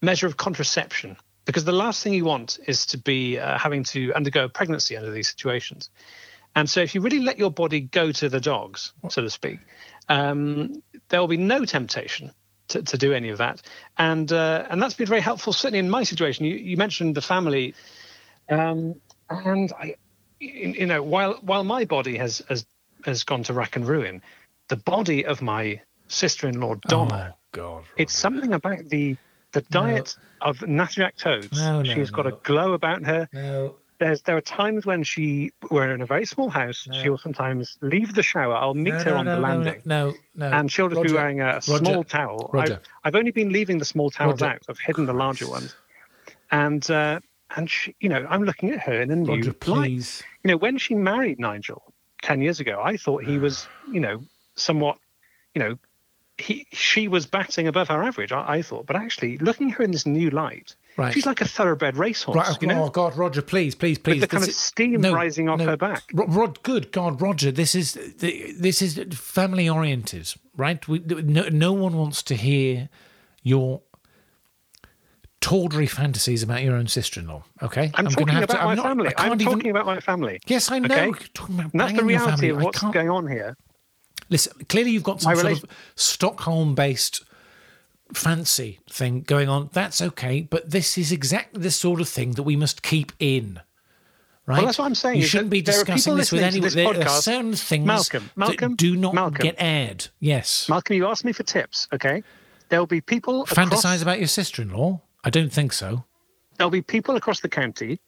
measure 0.00 0.26
of 0.26 0.36
contraception. 0.36 1.16
Because 1.46 1.64
the 1.64 1.72
last 1.72 2.04
thing 2.04 2.14
you 2.14 2.24
want 2.24 2.58
is 2.66 2.86
to 2.86 2.98
be 2.98 3.38
uh, 3.38 3.58
having 3.58 3.82
to 3.84 4.12
undergo 4.14 4.44
a 4.44 4.48
pregnancy 4.48 4.96
under 4.96 5.10
these 5.10 5.28
situations. 5.28 5.90
And 6.54 6.68
so, 6.68 6.80
if 6.80 6.94
you 6.94 7.00
really 7.00 7.20
let 7.20 7.38
your 7.38 7.50
body 7.50 7.80
go 7.80 8.12
to 8.12 8.28
the 8.28 8.40
dogs, 8.40 8.92
so 9.08 9.22
to 9.22 9.30
speak, 9.30 9.58
um, 10.08 10.82
there 11.08 11.20
will 11.20 11.28
be 11.28 11.36
no 11.36 11.64
temptation 11.64 12.32
to, 12.70 12.82
to 12.82 12.98
do 12.98 13.12
any 13.12 13.28
of 13.28 13.38
that. 13.38 13.62
And 13.98 14.30
uh, 14.32 14.66
and 14.70 14.82
that's 14.82 14.94
been 14.94 15.06
very 15.06 15.20
helpful, 15.20 15.52
certainly 15.52 15.78
in 15.78 15.90
my 15.90 16.02
situation. 16.02 16.44
You, 16.44 16.54
you 16.54 16.76
mentioned 16.76 17.14
the 17.14 17.22
family, 17.22 17.74
um, 18.48 18.96
and 19.28 19.72
I, 19.72 19.96
you 20.40 20.86
know, 20.86 21.02
while 21.02 21.34
while 21.42 21.64
my 21.64 21.84
body 21.84 22.16
has 22.18 22.42
has 22.48 22.66
has 23.04 23.24
gone 23.24 23.42
to 23.44 23.52
rack 23.52 23.76
and 23.76 23.86
ruin, 23.86 24.22
the 24.68 24.76
body 24.76 25.24
of 25.24 25.42
my 25.42 25.80
sister-in-law 26.08 26.76
Donna. 26.88 27.34
Oh 27.34 27.38
God! 27.52 27.84
It's 27.96 28.14
something 28.14 28.52
about 28.52 28.88
the 28.88 29.16
the 29.52 29.62
diet 29.62 30.16
no. 30.42 30.50
of 30.50 30.58
Natterjack 30.58 31.16
toads. 31.16 31.58
No, 31.58 31.82
no, 31.82 31.94
She's 31.94 32.10
got 32.10 32.26
a 32.26 32.32
glow 32.42 32.72
about 32.72 33.04
her. 33.04 33.28
No. 33.32 33.76
There's 34.00 34.22
there 34.22 34.34
are 34.34 34.40
times 34.40 34.86
when 34.86 35.02
she 35.04 35.52
we're 35.70 35.92
in 35.92 36.00
a 36.00 36.06
very 36.06 36.24
small 36.24 36.48
house. 36.48 36.88
She'll 36.90 37.18
sometimes 37.18 37.76
leave 37.82 38.14
the 38.14 38.22
shower. 38.22 38.54
I'll 38.54 38.72
meet 38.72 38.94
her 38.94 39.14
on 39.14 39.26
the 39.26 39.36
landing. 39.36 39.82
No, 39.84 40.14
no, 40.34 40.46
and 40.46 40.72
she'll 40.72 40.88
just 40.88 40.96
Roger, 40.96 41.08
be 41.10 41.14
wearing 41.14 41.40
a 41.42 41.60
Roger, 41.68 41.84
small 41.84 42.04
towel. 42.04 42.50
I've, 42.54 42.78
I've, 43.04 43.14
only 43.14 43.30
been 43.30 43.52
leaving 43.52 43.76
the 43.76 43.84
small 43.84 44.10
towels 44.10 44.40
Roger. 44.40 44.54
out. 44.54 44.62
I've 44.70 44.78
hidden 44.78 45.04
the 45.04 45.12
larger 45.12 45.46
ones, 45.46 45.76
and 46.50 46.90
uh, 46.90 47.20
and 47.54 47.68
she, 47.68 47.94
you 48.00 48.08
know 48.08 48.26
I'm 48.30 48.44
looking 48.44 48.70
at 48.70 48.80
her 48.80 49.02
in 49.02 49.10
a 49.10 49.16
new 49.16 49.36
Roger, 49.36 49.52
please. 49.52 50.22
light. 50.22 50.28
You 50.44 50.48
know 50.48 50.56
when 50.56 50.78
she 50.78 50.94
married 50.94 51.38
Nigel 51.38 51.92
ten 52.22 52.40
years 52.40 52.58
ago, 52.58 52.80
I 52.82 52.96
thought 52.96 53.22
he 53.22 53.36
was 53.36 53.68
you 53.92 54.00
know 54.00 54.22
somewhat 54.54 54.96
you 55.54 55.60
know 55.60 55.78
he, 56.38 56.66
she 56.72 57.06
was 57.06 57.26
batting 57.26 57.68
above 57.68 57.88
her 57.88 58.02
average, 58.02 58.32
I, 58.32 58.54
I, 58.54 58.62
thought. 58.62 58.86
But 58.86 58.96
actually, 58.96 59.36
looking 59.38 59.70
at 59.70 59.76
her 59.76 59.84
in 59.84 59.90
this 59.90 60.06
new 60.06 60.30
light, 60.30 60.74
right. 61.00 61.14
she's 61.14 61.26
like 61.26 61.40
a 61.40 61.48
thoroughbred 61.48 61.96
racehorse. 61.96 62.36
Right. 62.36 62.46
Oh, 62.50 62.56
you 62.60 62.68
know? 62.68 62.84
Oh 62.84 62.90
God, 62.90 63.16
Roger, 63.16 63.42
please, 63.42 63.74
please, 63.74 63.98
please. 63.98 64.20
With 64.20 64.30
the 64.30 64.36
kind 64.36 64.48
of 64.48 64.54
steam 64.54 65.00
no, 65.00 65.12
rising 65.12 65.48
off 65.48 65.58
no. 65.58 65.66
her 65.66 65.76
back. 65.76 66.04
Rod, 66.12 66.62
good 66.62 66.92
God, 66.92 67.20
Roger, 67.20 67.50
this 67.50 67.74
is 67.74 67.94
this 68.18 68.82
is 68.82 68.98
family 69.12 69.68
oriented, 69.68 70.32
right? 70.56 70.86
We, 70.86 71.00
no, 71.00 71.48
no 71.48 71.72
one 71.72 71.96
wants 71.96 72.22
to 72.24 72.34
hear 72.34 72.88
your 73.42 73.82
tawdry 75.40 75.86
fantasies 75.86 76.42
about 76.42 76.62
your 76.62 76.74
own 76.74 76.86
sister-in-law. 76.86 77.42
Okay, 77.62 77.90
I'm, 77.94 78.06
I'm 78.06 78.12
talking 78.12 78.36
about 78.36 78.48
to, 78.50 78.56
my 78.56 78.62
I'm 78.62 78.76
not, 78.76 78.86
family. 78.86 79.12
I'm 79.16 79.40
even, 79.40 79.54
talking 79.54 79.70
about 79.70 79.86
my 79.86 80.00
family. 80.00 80.40
Yes, 80.46 80.70
I 80.70 80.78
know. 80.78 80.94
Okay? 80.94 81.26
That's 81.72 81.92
the 81.94 82.04
reality 82.04 82.50
of 82.50 82.62
what's 82.62 82.80
going 82.80 83.10
on 83.10 83.26
here. 83.26 83.56
Listen, 84.28 84.52
clearly 84.68 84.92
you've 84.92 85.02
got 85.02 85.22
some 85.22 85.34
sort 85.34 85.52
of 85.52 85.64
Stockholm 85.96 86.74
based 86.74 87.24
fancy 88.14 88.80
thing 88.88 89.22
going 89.22 89.48
on. 89.48 89.70
That's 89.72 90.00
okay, 90.00 90.42
but 90.42 90.70
this 90.70 90.98
is 90.98 91.12
exactly 91.12 91.60
the 91.60 91.70
sort 91.70 92.00
of 92.00 92.08
thing 92.08 92.32
that 92.32 92.42
we 92.42 92.56
must 92.56 92.82
keep 92.82 93.12
in. 93.18 93.60
Right? 94.46 94.56
Well, 94.56 94.66
that's 94.66 94.78
what 94.78 94.86
I'm 94.86 94.94
saying. 94.94 95.20
You 95.20 95.26
shouldn't 95.26 95.50
be 95.50 95.62
discussing 95.62 96.16
this 96.16 96.32
with 96.32 96.42
anyone. 96.42 96.70
There 96.70 97.08
are 97.08 97.08
certain 97.08 97.54
things 97.54 97.86
Malcolm, 97.86 98.30
Malcolm, 98.34 98.72
that 98.72 98.76
do 98.78 98.96
not 98.96 99.14
Malcolm, 99.14 99.42
get 99.42 99.54
aired. 99.58 100.08
Yes. 100.18 100.68
Malcolm, 100.68 100.96
you 100.96 101.06
asked 101.06 101.24
me 101.24 101.32
for 101.32 101.44
tips, 101.44 101.86
okay? 101.92 102.22
There'll 102.68 102.86
be 102.86 103.00
people. 103.00 103.46
Fantasize 103.46 103.76
across, 103.76 104.02
about 104.02 104.18
your 104.18 104.28
sister 104.28 104.62
in 104.62 104.70
law? 104.70 105.02
I 105.22 105.30
don't 105.30 105.52
think 105.52 105.72
so. 105.72 106.04
There'll 106.56 106.70
be 106.70 106.82
people 106.82 107.16
across 107.16 107.40
the 107.40 107.48
county 107.48 108.00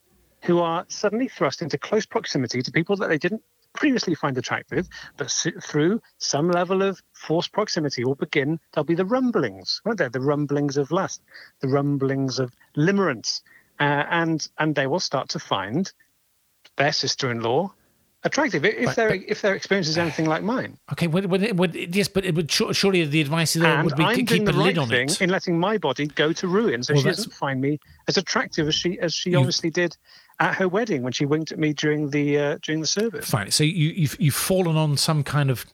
who 0.43 0.59
are 0.59 0.85
suddenly 0.89 1.29
thrust 1.29 1.63
into 1.63 1.79
close 1.79 2.07
proximity 2.07 2.63
to 2.63 2.73
people 2.73 2.97
that 2.97 3.09
they 3.09 3.19
didn't 3.19 3.43
previously 3.75 4.15
find 4.15 4.37
attractive, 4.39 4.89
but 5.17 5.31
through 5.63 6.01
some 6.19 6.51
level 6.51 6.83
of 6.83 7.01
forced 7.13 7.53
proximity 7.53 8.05
will 8.05 8.15
begin, 8.15 8.59
there'll 8.73 8.85
be 8.85 8.95
the 8.95 9.05
rumblings, 9.05 9.81
won't 9.85 9.99
there? 9.99 10.09
The 10.09 10.21
rumblings 10.21 10.77
of 10.77 10.91
lust, 10.91 11.23
the 11.61 11.69
rumblings 11.69 12.39
of 12.39 12.53
limerence. 12.77 13.43
Uh, 13.81 14.05
and 14.11 14.49
and 14.59 14.75
they 14.75 14.87
will 14.87 15.01
start 15.01 15.29
to 15.31 15.39
find 15.39 15.93
their 16.77 16.93
sister-in-law 16.93 17.73
attractive 18.25 18.65
if 18.65 18.85
but, 18.85 18.97
their 18.97 19.09
but, 19.09 19.21
if 19.27 19.43
their 19.43 19.55
experience 19.55 19.89
is 19.89 19.99
anything 19.99 20.27
like 20.27 20.43
mine. 20.43 20.79
Okay, 20.93 21.07
would, 21.07 21.27
would, 21.27 21.59
would, 21.59 21.75
yes, 21.95 22.09
but 22.09 22.25
it 22.25 22.35
would 22.35 22.51
surely 22.51 23.05
the 23.05 23.21
advice 23.21 23.55
there 23.55 23.75
and 23.75 23.85
would 23.85 23.97
be 23.97 24.05
I'm 24.05 24.17
to 24.17 24.25
keep 24.25 24.45
the 24.45 24.53
a 24.53 24.55
right 24.55 24.65
lid 24.67 24.79
on 24.79 24.89
thing 24.89 25.09
it 25.09 25.21
in 25.21 25.31
letting 25.31 25.59
my 25.59 25.79
body 25.79 26.07
go 26.07 26.33
to 26.33 26.49
ruin, 26.49 26.83
so 26.83 26.95
well, 26.95 27.03
she 27.03 27.09
doesn't 27.09 27.33
find 27.33 27.61
me 27.61 27.79
as 28.09 28.17
attractive 28.17 28.69
as 28.69 28.75
she 28.75 28.99
as 29.01 29.15
she 29.15 29.31
you, 29.31 29.39
obviously 29.39 29.71
did 29.71 29.97
at 30.43 30.57
her 30.57 30.69
wedding 30.69 31.03
when 31.03 31.13
she 31.13 31.25
winked 31.25 31.53
at 31.53 31.59
me 31.59 31.73
during 31.73 32.11
the 32.11 32.39
uh, 32.39 32.59
during 32.63 32.81
the 32.81 32.87
service. 32.87 33.31
Fine. 33.31 33.53
So 33.53 33.63
you, 33.63 33.91
you've 33.91 34.17
you've 34.21 34.35
fallen 34.35 34.77
on 34.77 34.97
some 34.97 35.23
kind 35.23 35.51
of 35.51 35.65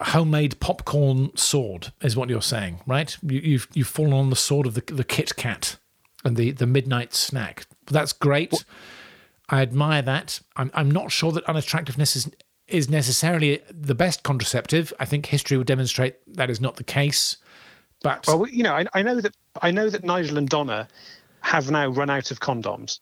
homemade 0.00 0.58
popcorn 0.58 1.34
sword, 1.36 1.92
is 2.02 2.16
what 2.16 2.28
you're 2.28 2.42
saying, 2.42 2.80
right? 2.86 3.16
You, 3.22 3.40
you've 3.40 3.68
you've 3.72 3.88
fallen 3.88 4.12
on 4.12 4.30
the 4.30 4.36
sword 4.36 4.66
of 4.66 4.74
the 4.74 4.82
the 4.92 5.04
Kit 5.04 5.36
Kat 5.36 5.76
and 6.24 6.36
the 6.36 6.50
the 6.50 6.66
midnight 6.66 7.14
snack. 7.14 7.66
That's 7.86 8.12
great. 8.12 8.64
I 9.48 9.62
admire 9.62 10.02
that. 10.02 10.40
I'm 10.56 10.72
I'm 10.74 10.90
not 10.90 11.12
sure 11.12 11.30
that 11.30 11.44
unattractiveness 11.44 12.16
is 12.16 12.28
is 12.66 12.90
necessarily 12.90 13.62
the 13.70 13.94
best 13.94 14.24
contraceptive. 14.24 14.92
I 14.98 15.04
think 15.04 15.26
history 15.26 15.56
would 15.56 15.68
demonstrate 15.68 16.16
that 16.36 16.50
is 16.50 16.60
not 16.60 16.76
the 16.76 16.84
case. 16.84 17.36
But 18.02 18.26
well, 18.26 18.48
you 18.48 18.64
know, 18.64 18.74
I, 18.74 18.86
I 18.92 19.02
know 19.02 19.20
that 19.20 19.36
I 19.62 19.70
know 19.70 19.88
that 19.88 20.02
Nigel 20.02 20.36
and 20.36 20.48
Donna 20.48 20.88
have 21.42 21.70
now 21.70 21.86
run 21.86 22.10
out 22.10 22.32
of 22.32 22.40
condoms, 22.40 22.98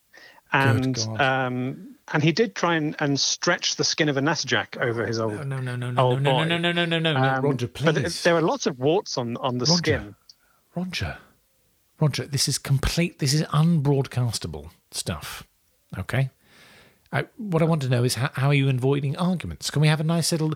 and 0.53 0.97
um, 1.19 1.95
and 2.13 2.23
he 2.23 2.31
did 2.31 2.55
try 2.55 2.75
and, 2.75 2.95
and 2.99 3.19
stretch 3.19 3.75
the 3.75 3.83
skin 3.83 4.09
of 4.09 4.17
a 4.17 4.21
Natterjack 4.21 4.77
over 4.81 5.05
his 5.05 5.19
old 5.19 5.45
no 5.45 5.59
no 5.59 5.75
no 5.75 5.75
no 5.75 5.91
no 5.91 6.17
no, 6.17 6.43
no 6.43 6.57
no 6.57 6.71
no 6.71 6.71
no 6.71 6.85
no 6.85 6.99
no 6.99 7.15
um, 7.15 7.43
Roger 7.43 7.67
please. 7.67 7.85
But 7.85 8.21
there 8.23 8.35
are 8.35 8.41
lots 8.41 8.65
of 8.65 8.79
warts 8.79 9.17
on 9.17 9.37
on 9.37 9.57
the 9.57 9.65
Roger, 9.65 9.77
skin. 9.77 10.15
Roger, 10.75 11.17
Roger, 11.99 12.25
this 12.25 12.47
is 12.47 12.57
complete. 12.57 13.19
This 13.19 13.33
is 13.33 13.43
unbroadcastable 13.43 14.69
stuff. 14.91 15.43
Okay. 15.97 16.29
I, 17.11 17.25
what 17.37 17.61
I 17.61 17.65
want 17.65 17.81
to 17.83 17.89
know 17.89 18.03
is 18.03 18.15
how, 18.15 18.29
how 18.33 18.47
are 18.47 18.53
you 18.53 18.67
avoiding 18.67 19.15
arguments? 19.15 19.69
Can 19.69 19.81
we 19.81 19.87
have 19.87 20.01
a 20.01 20.03
nice 20.03 20.33
little, 20.33 20.53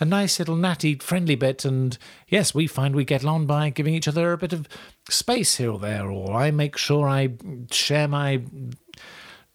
a 0.00 0.06
nice 0.06 0.38
little 0.38 0.56
natty 0.56 0.94
friendly 0.94 1.34
bit? 1.34 1.66
And 1.66 1.98
yes, 2.28 2.54
we 2.54 2.66
find 2.66 2.96
we 2.96 3.04
get 3.04 3.24
on 3.26 3.44
by 3.44 3.68
giving 3.68 3.94
each 3.94 4.08
other 4.08 4.32
a 4.32 4.38
bit 4.38 4.54
of 4.54 4.66
space 5.10 5.56
here 5.56 5.70
or 5.70 5.78
there, 5.78 6.08
or 6.08 6.34
I 6.34 6.50
make 6.50 6.78
sure 6.78 7.06
I 7.08 7.34
share 7.70 8.08
my 8.08 8.42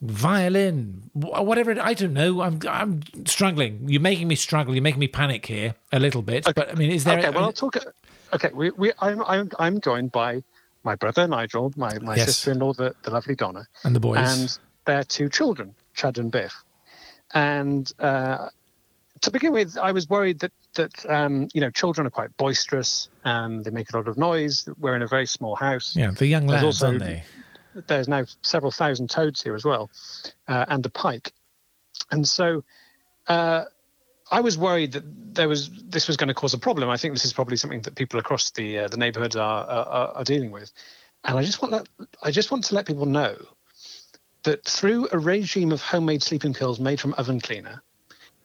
violin, 0.03 1.10
whatever. 1.13 1.72
It, 1.72 1.79
I 1.79 1.93
don't 1.93 2.13
know. 2.13 2.41
I'm 2.41 2.60
I'm 2.69 3.01
struggling. 3.25 3.86
You're 3.88 4.01
making 4.01 4.27
me 4.27 4.36
struggle. 4.36 4.75
You're 4.75 4.83
making 4.83 5.00
me 5.00 5.07
panic 5.07 5.45
here 5.45 5.75
a 5.91 6.00
little 6.00 6.22
bit. 6.22 6.45
Okay. 6.45 6.53
But 6.53 6.72
I 6.72 6.75
mean, 6.75 6.91
is 6.91 7.05
there? 7.05 7.19
Okay. 7.19 7.29
well, 7.29 7.45
I'll 7.45 7.53
talk. 7.53 7.77
Okay. 8.33 8.50
We, 8.53 8.72
we 8.72 8.91
I'm 9.00 9.24
I'm 9.24 9.50
I'm 9.57 9.81
joined 9.81 10.12
by 10.12 10.43
my 10.83 10.95
brother 10.95 11.27
Nigel, 11.27 11.72
my 11.77 11.98
my 12.00 12.15
yes. 12.15 12.27
sister-in-law, 12.27 12.74
the, 12.74 12.93
the 13.03 13.12
lovely 13.12 13.36
Donna, 13.36 13.67
and 13.83 13.95
the 13.95 14.00
boys, 14.00 14.17
and 14.17 14.57
their 14.86 15.03
two 15.03 15.29
children, 15.29 15.74
Chad 15.93 16.17
and 16.17 16.31
Biff. 16.31 16.63
And 17.33 17.91
uh, 18.00 18.50
to 19.22 19.31
begin 19.31 19.53
with, 19.53 19.77
I 19.77 19.91
was 19.93 20.10
worried 20.10 20.39
that 20.39 20.51
that 20.75 21.10
um, 21.10 21.48
you 21.53 21.62
know 21.62 21.69
children 21.69 22.05
are 22.05 22.12
quite 22.12 22.36
boisterous 22.36 23.07
and 23.24 23.63
they 23.63 23.72
make 23.72 23.93
a 23.93 23.98
lot 23.98 24.07
of 24.07 24.17
noise. 24.17 24.67
We're 24.77 24.95
in 24.95 25.01
a 25.01 25.07
very 25.07 25.25
small 25.25 25.55
house. 25.55 25.95
Yeah, 25.95 26.12
the 26.12 26.27
young 26.27 26.48
lads, 26.48 26.63
also, 26.63 26.88
aren't 26.88 27.00
they? 27.00 27.24
There's 27.87 28.07
now 28.07 28.25
several 28.41 28.71
thousand 28.71 29.09
toads 29.09 29.41
here 29.41 29.55
as 29.55 29.65
well, 29.65 29.89
uh, 30.47 30.65
and 30.67 30.85
a 30.85 30.89
pike, 30.89 31.33
and 32.11 32.27
so. 32.27 32.63
Uh, 33.27 33.65
I 34.31 34.41
was 34.41 34.57
worried 34.57 34.93
that 34.93 35.03
there 35.35 35.47
was 35.47 35.69
this 35.69 36.07
was 36.07 36.17
going 36.17 36.29
to 36.29 36.33
cause 36.33 36.55
a 36.55 36.57
problem. 36.57 36.89
I 36.89 36.97
think 36.97 37.13
this 37.13 37.23
is 37.23 37.33
probably 37.33 37.55
something 37.57 37.81
that 37.81 37.93
people 37.93 38.19
across 38.19 38.49
the 38.51 38.79
uh, 38.79 38.87
the 38.87 38.97
neighbourhoods 38.97 39.35
are, 39.35 39.65
are, 39.65 40.07
are 40.15 40.23
dealing 40.23 40.49
with, 40.49 40.71
and 41.23 41.37
I 41.37 41.43
just 41.43 41.61
want 41.61 41.71
that 41.73 42.07
I 42.23 42.31
just 42.31 42.49
want 42.49 42.63
to 42.65 42.75
let 42.75 42.87
people 42.87 43.05
know 43.05 43.35
that 44.43 44.65
through 44.65 45.07
a 45.11 45.19
regime 45.19 45.71
of 45.71 45.81
homemade 45.81 46.23
sleeping 46.23 46.53
pills 46.53 46.79
made 46.79 46.99
from 46.99 47.13
oven 47.13 47.39
cleaner, 47.39 47.81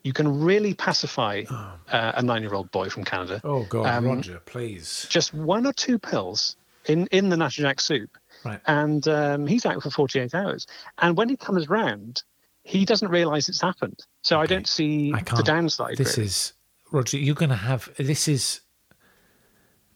you 0.02 0.12
can 0.12 0.40
really 0.40 0.74
pacify 0.74 1.44
oh. 1.50 1.72
uh, 1.90 2.12
a 2.16 2.22
nine-year-old 2.22 2.70
boy 2.70 2.88
from 2.88 3.04
Canada. 3.04 3.40
Oh 3.44 3.64
God, 3.64 3.86
um, 3.86 4.04
Roger, 4.06 4.40
please! 4.44 5.06
Just 5.08 5.32
one 5.32 5.66
or 5.66 5.72
two 5.72 5.98
pills 5.98 6.56
in 6.86 7.06
in 7.08 7.28
the 7.28 7.36
Natterjack 7.36 7.80
soup, 7.80 8.18
right. 8.48 8.60
and 8.66 9.06
um, 9.08 9.46
he's 9.46 9.64
out 9.66 9.82
for 9.82 9.90
48 9.90 10.34
hours. 10.34 10.66
And 10.98 11.16
when 11.16 11.28
he 11.28 11.36
comes 11.36 11.68
round, 11.68 12.22
he 12.62 12.84
doesn't 12.84 13.08
realise 13.08 13.48
it's 13.48 13.60
happened. 13.60 13.98
So 14.22 14.36
okay. 14.36 14.42
I 14.42 14.46
don't 14.46 14.66
see 14.66 15.12
I 15.14 15.22
the 15.22 15.42
downside. 15.42 15.96
This 15.96 16.16
really. 16.16 16.26
is 16.26 16.52
Roger. 16.92 17.18
You're 17.18 17.34
going 17.34 17.50
to 17.50 17.56
have 17.56 17.90
this 17.96 18.28
is. 18.28 18.60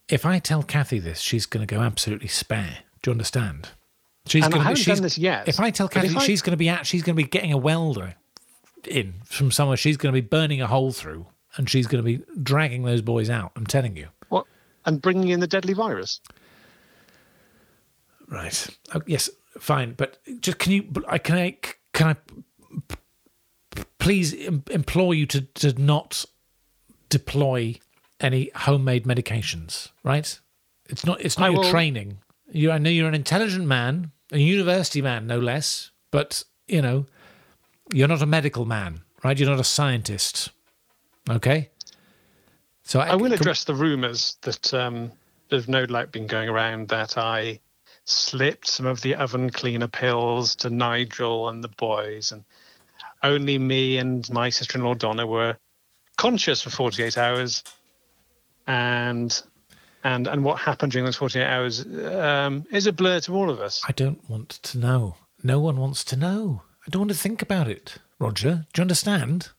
If 0.08 0.26
I 0.26 0.38
tell 0.38 0.62
Kathy 0.62 0.98
this, 0.98 1.20
she's 1.20 1.46
going 1.46 1.66
to 1.66 1.74
go 1.74 1.80
absolutely 1.80 2.28
spare. 2.28 2.78
Do 3.02 3.10
you 3.10 3.12
understand? 3.12 3.68
She's 4.26 4.46
going 4.46 4.66
to. 4.66 4.76
She's, 4.76 4.86
done 4.86 5.02
this 5.02 5.18
yet. 5.18 5.48
If 5.48 5.60
I 5.60 5.70
tell 5.70 5.88
Kathy 5.88 6.16
I, 6.16 6.20
she's 6.20 6.42
going 6.42 6.52
to 6.52 6.56
be 6.56 6.68
at, 6.68 6.86
she's 6.86 7.02
going 7.02 7.16
to 7.16 7.22
be 7.22 7.28
getting 7.28 7.52
a 7.52 7.58
welder 7.58 8.14
in 8.88 9.14
from 9.24 9.50
somewhere. 9.50 9.76
She's 9.76 9.96
going 9.96 10.14
to 10.14 10.20
be 10.20 10.26
burning 10.26 10.60
a 10.60 10.66
hole 10.66 10.92
through, 10.92 11.26
and 11.56 11.68
she's 11.68 11.86
going 11.86 12.02
to 12.02 12.06
be 12.06 12.24
dragging 12.42 12.84
those 12.84 13.02
boys 13.02 13.28
out. 13.28 13.52
I'm 13.56 13.66
telling 13.66 13.96
you. 13.96 14.08
What? 14.28 14.46
And 14.86 15.02
bringing 15.02 15.28
in 15.28 15.40
the 15.40 15.46
deadly 15.46 15.74
virus. 15.74 16.20
Right. 18.32 18.68
Oh, 18.94 19.02
yes. 19.06 19.30
Fine. 19.58 19.94
But 19.94 20.18
just 20.40 20.58
can 20.58 20.72
you? 20.72 20.90
I 21.06 21.18
can 21.18 21.36
I 21.36 21.56
can 21.92 22.16
I 22.16 23.76
please 23.98 24.32
implore 24.32 25.14
you 25.14 25.26
to 25.26 25.42
to 25.42 25.80
not 25.80 26.24
deploy 27.10 27.76
any 28.18 28.50
homemade 28.54 29.04
medications. 29.04 29.90
Right. 30.02 30.40
It's 30.88 31.04
not. 31.04 31.20
It's 31.20 31.38
not 31.38 31.50
I 31.50 31.52
your 31.52 31.60
will, 31.60 31.70
training. 31.70 32.18
You, 32.54 32.70
I 32.70 32.78
know 32.78 32.90
you're 32.90 33.08
an 33.08 33.14
intelligent 33.14 33.66
man, 33.66 34.10
a 34.30 34.38
university 34.38 35.00
man, 35.00 35.26
no 35.26 35.38
less, 35.38 35.90
but, 36.10 36.44
you 36.68 36.82
know, 36.82 37.06
you're 37.94 38.08
not 38.08 38.20
a 38.20 38.26
medical 38.26 38.66
man, 38.66 39.00
right? 39.24 39.38
You're 39.38 39.48
not 39.48 39.58
a 39.58 39.64
scientist. 39.64 40.50
Okay? 41.30 41.70
So 42.82 43.00
I, 43.00 43.12
I 43.12 43.14
will 43.14 43.32
address 43.32 43.64
the 43.64 43.74
rumours 43.74 44.36
that 44.42 44.74
um, 44.74 45.12
there's 45.48 45.66
no 45.66 45.86
doubt 45.86 46.12
been 46.12 46.26
going 46.26 46.50
around 46.50 46.88
that 46.88 47.16
I 47.16 47.60
slipped 48.04 48.66
some 48.66 48.86
of 48.86 49.00
the 49.02 49.14
oven 49.14 49.50
cleaner 49.50 49.88
pills 49.88 50.56
to 50.56 50.70
Nigel 50.70 51.48
and 51.48 51.62
the 51.62 51.68
boys, 51.68 52.32
and 52.32 52.44
only 53.22 53.58
me 53.58 53.98
and 53.98 54.28
my 54.30 54.50
sister-in-law 54.50 54.94
Donna 54.94 55.26
were 55.26 55.56
conscious 56.16 56.62
for 56.62 56.70
48 56.70 57.16
hours, 57.18 57.62
and 58.66 59.42
and 60.04 60.26
and 60.26 60.44
what 60.44 60.58
happened 60.58 60.92
during 60.92 61.04
those 61.04 61.16
48 61.16 61.44
hours 61.44 61.86
um, 62.06 62.64
is 62.70 62.86
a 62.86 62.92
blur 62.92 63.20
to 63.20 63.34
all 63.34 63.50
of 63.50 63.60
us. 63.60 63.82
I 63.86 63.92
don't 63.92 64.28
want 64.28 64.50
to 64.50 64.78
know. 64.78 65.16
No 65.42 65.60
one 65.60 65.76
wants 65.76 66.04
to 66.04 66.16
know. 66.16 66.62
I 66.86 66.90
don't 66.90 67.02
want 67.02 67.12
to 67.12 67.16
think 67.16 67.42
about 67.42 67.68
it, 67.68 67.98
Roger. 68.18 68.66
Do 68.72 68.80
you 68.80 68.82
understand? 68.82 69.50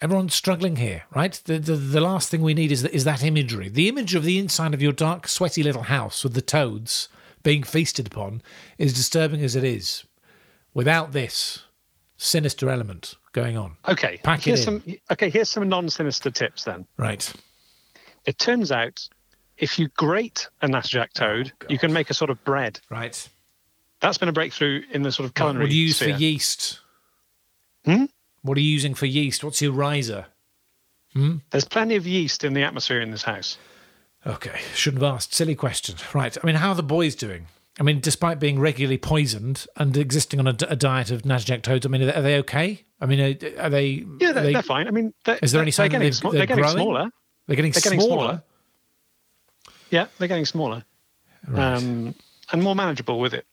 Everyone's 0.00 0.34
struggling 0.34 0.76
here, 0.76 1.04
right? 1.14 1.40
The, 1.44 1.58
the, 1.58 1.76
the 1.76 2.00
last 2.00 2.28
thing 2.28 2.42
we 2.42 2.54
need 2.54 2.72
is, 2.72 2.84
is 2.84 3.04
that 3.04 3.22
imagery. 3.22 3.68
The 3.68 3.88
image 3.88 4.16
of 4.16 4.24
the 4.24 4.38
inside 4.38 4.74
of 4.74 4.82
your 4.82 4.90
dark, 4.92 5.28
sweaty 5.28 5.62
little 5.62 5.84
house 5.84 6.24
with 6.24 6.34
the 6.34 6.42
toads 6.42 7.08
being 7.42 7.62
feasted 7.62 8.06
upon 8.06 8.42
is 8.78 8.92
disturbing 8.92 9.42
as 9.42 9.56
it 9.56 9.64
is. 9.64 10.04
Without 10.74 11.12
this 11.12 11.64
sinister 12.16 12.70
element 12.70 13.16
going 13.32 13.56
on. 13.56 13.76
Okay. 13.88 14.20
Pack 14.22 14.42
here's 14.42 14.66
it 14.66 14.68
in. 14.68 14.80
Some, 14.80 14.94
okay, 15.12 15.30
here's 15.30 15.48
some 15.48 15.68
non 15.68 15.90
sinister 15.90 16.30
tips 16.30 16.64
then. 16.64 16.86
Right. 16.96 17.32
It 18.24 18.38
turns 18.38 18.70
out 18.70 19.08
if 19.58 19.78
you 19.78 19.88
grate 19.96 20.48
a 20.62 20.68
Natterjack 20.68 21.12
toad, 21.12 21.52
oh, 21.62 21.66
you 21.68 21.78
can 21.78 21.92
make 21.92 22.10
a 22.10 22.14
sort 22.14 22.30
of 22.30 22.42
bread. 22.44 22.80
Right. 22.90 23.28
That's 24.00 24.18
been 24.18 24.28
a 24.28 24.32
breakthrough 24.32 24.82
in 24.90 25.02
the 25.02 25.12
sort 25.12 25.26
of 25.28 25.34
culinary. 25.34 25.64
What 25.64 25.70
do 25.70 25.76
you 25.76 25.86
use 25.86 25.96
sphere. 25.96 26.14
for 26.14 26.20
yeast? 26.20 26.80
Hmm? 27.84 28.04
What 28.42 28.58
are 28.58 28.60
you 28.60 28.70
using 28.70 28.94
for 28.94 29.06
yeast? 29.06 29.44
What's 29.44 29.62
your 29.62 29.72
riser? 29.72 30.26
Hmm? 31.12 31.36
There's 31.50 31.64
plenty 31.64 31.96
of 31.96 32.06
yeast 32.06 32.42
in 32.42 32.54
the 32.54 32.62
atmosphere 32.62 33.00
in 33.00 33.10
this 33.10 33.22
house. 33.22 33.58
Okay, 34.26 34.60
shouldn't 34.74 35.02
have 35.02 35.14
asked. 35.14 35.34
Silly 35.34 35.54
question. 35.54 35.96
Right. 36.14 36.36
I 36.40 36.46
mean, 36.46 36.56
how 36.56 36.70
are 36.70 36.74
the 36.74 36.82
boys 36.82 37.14
doing? 37.14 37.46
I 37.80 37.82
mean, 37.82 38.00
despite 38.00 38.38
being 38.38 38.60
regularly 38.60 38.98
poisoned 38.98 39.66
and 39.76 39.96
existing 39.96 40.38
on 40.38 40.46
a, 40.46 40.56
a 40.68 40.76
diet 40.76 41.10
of 41.10 41.22
Natterjack 41.22 41.62
toads, 41.62 41.86
I 41.86 41.88
mean, 41.88 42.02
are 42.02 42.22
they 42.22 42.38
okay? 42.38 42.84
I 43.00 43.06
mean, 43.06 43.18
are, 43.20 43.64
are 43.64 43.70
they? 43.70 44.04
Yeah, 44.20 44.32
they're, 44.32 44.44
they, 44.44 44.54
are 44.54 44.62
fine. 44.62 44.86
I 44.86 44.90
mean, 44.90 45.12
is 45.42 45.52
there 45.52 45.62
any 45.62 45.70
sign 45.70 45.90
they're 45.90 46.00
getting, 46.00 46.30
they're, 46.30 46.32
they're 46.32 46.46
getting 46.46 46.68
smaller? 46.68 47.10
They're 47.46 47.56
getting, 47.56 47.72
they're 47.72 47.80
getting 47.80 48.00
smaller. 48.00 48.24
smaller. 48.24 48.42
Yeah, 49.90 50.06
they're 50.18 50.28
getting 50.28 50.46
smaller 50.46 50.84
right. 51.48 51.76
um, 51.76 52.14
and 52.52 52.62
more 52.62 52.74
manageable 52.74 53.18
with 53.18 53.34
it. 53.34 53.46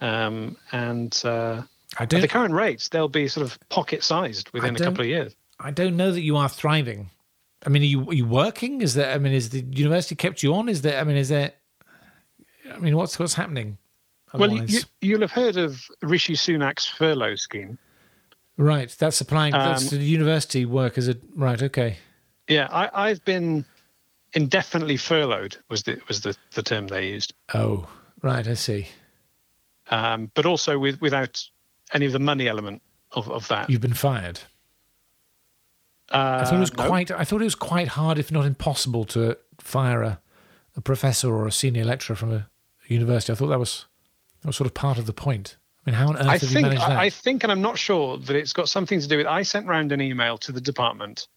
Um, 0.00 0.56
and 0.72 1.18
uh, 1.24 1.62
at 1.98 2.10
the 2.10 2.28
current 2.28 2.54
rates, 2.54 2.88
they'll 2.88 3.08
be 3.08 3.28
sort 3.28 3.46
of 3.46 3.58
pocket 3.68 4.04
sized 4.04 4.50
within 4.50 4.76
a 4.76 4.78
couple 4.78 5.00
of 5.00 5.06
years. 5.06 5.34
I 5.58 5.70
don't 5.70 5.96
know 5.96 6.12
that 6.12 6.20
you 6.20 6.36
are 6.36 6.48
thriving. 6.48 7.10
I 7.64 7.68
mean, 7.68 7.82
are 7.82 7.86
you 7.86 8.08
are 8.08 8.14
you 8.14 8.26
working? 8.26 8.80
Is 8.80 8.94
there? 8.94 9.12
I 9.12 9.18
mean, 9.18 9.32
is 9.32 9.50
the 9.50 9.60
university 9.60 10.14
kept 10.14 10.42
you 10.42 10.54
on? 10.54 10.68
Is 10.68 10.82
there? 10.82 11.00
I 11.00 11.04
mean, 11.04 11.16
is 11.16 11.28
there? 11.28 11.52
I 12.72 12.78
mean, 12.78 12.96
what's 12.96 13.18
what's 13.18 13.34
happening? 13.34 13.78
Otherwise? 14.32 14.72
Well, 14.72 14.82
you, 15.00 15.14
will 15.14 15.22
have 15.22 15.32
heard 15.32 15.56
of 15.56 15.88
Rishi 16.02 16.34
Sunak's 16.34 16.86
furlough 16.86 17.36
scheme. 17.36 17.78
Right, 18.58 18.94
that's 18.98 19.20
applying. 19.20 19.54
Um, 19.54 19.60
that's 19.60 19.90
the 19.90 19.98
university 19.98 20.64
work. 20.64 20.98
Is 20.98 21.08
it 21.08 21.22
right? 21.34 21.62
Okay. 21.62 21.96
Yeah, 22.48 22.68
I, 22.70 23.08
I've 23.08 23.24
been 23.24 23.64
indefinitely 24.34 24.96
furloughed 24.96 25.56
was 25.68 25.82
the 25.82 26.00
was 26.08 26.20
the, 26.20 26.36
the 26.54 26.62
term 26.62 26.86
they 26.86 27.08
used. 27.08 27.34
Oh, 27.54 27.88
right, 28.22 28.46
I 28.46 28.54
see. 28.54 28.88
Um, 29.90 30.30
but 30.34 30.46
also 30.46 30.78
with 30.78 31.00
without 31.00 31.42
any 31.92 32.06
of 32.06 32.12
the 32.12 32.18
money 32.18 32.48
element 32.48 32.82
of, 33.12 33.30
of 33.30 33.48
that. 33.48 33.70
You've 33.70 33.80
been 33.80 33.94
fired. 33.94 34.40
Uh, 36.10 36.40
I 36.40 36.44
thought 36.44 36.54
it 36.54 36.60
was 36.60 36.76
no. 36.76 36.86
quite. 36.86 37.10
I 37.10 37.24
thought 37.24 37.40
it 37.40 37.44
was 37.44 37.54
quite 37.54 37.88
hard, 37.88 38.18
if 38.18 38.30
not 38.30 38.46
impossible, 38.46 39.04
to 39.06 39.36
fire 39.58 40.02
a, 40.02 40.20
a 40.76 40.80
professor 40.80 41.34
or 41.34 41.46
a 41.46 41.52
senior 41.52 41.84
lecturer 41.84 42.16
from 42.16 42.32
a 42.32 42.48
university. 42.86 43.32
I 43.32 43.36
thought 43.36 43.48
that 43.48 43.58
was 43.58 43.86
that 44.42 44.48
was 44.48 44.56
sort 44.56 44.66
of 44.66 44.74
part 44.74 44.98
of 44.98 45.06
the 45.06 45.12
point. 45.12 45.56
I 45.86 45.90
mean, 45.90 45.98
how 45.98 46.08
on 46.08 46.16
earth 46.16 46.26
I 46.26 46.32
have 46.32 46.40
think, 46.40 46.54
you 46.54 46.62
managed 46.62 46.82
that? 46.82 46.92
I 46.92 47.10
think, 47.10 47.42
and 47.42 47.52
I'm 47.52 47.62
not 47.62 47.78
sure 47.78 48.18
that 48.18 48.36
it's 48.36 48.52
got 48.52 48.68
something 48.68 49.00
to 49.00 49.08
do 49.08 49.18
with. 49.18 49.26
I 49.26 49.42
sent 49.42 49.66
round 49.66 49.92
an 49.92 50.00
email 50.00 50.38
to 50.38 50.52
the 50.52 50.60
department 50.60 51.28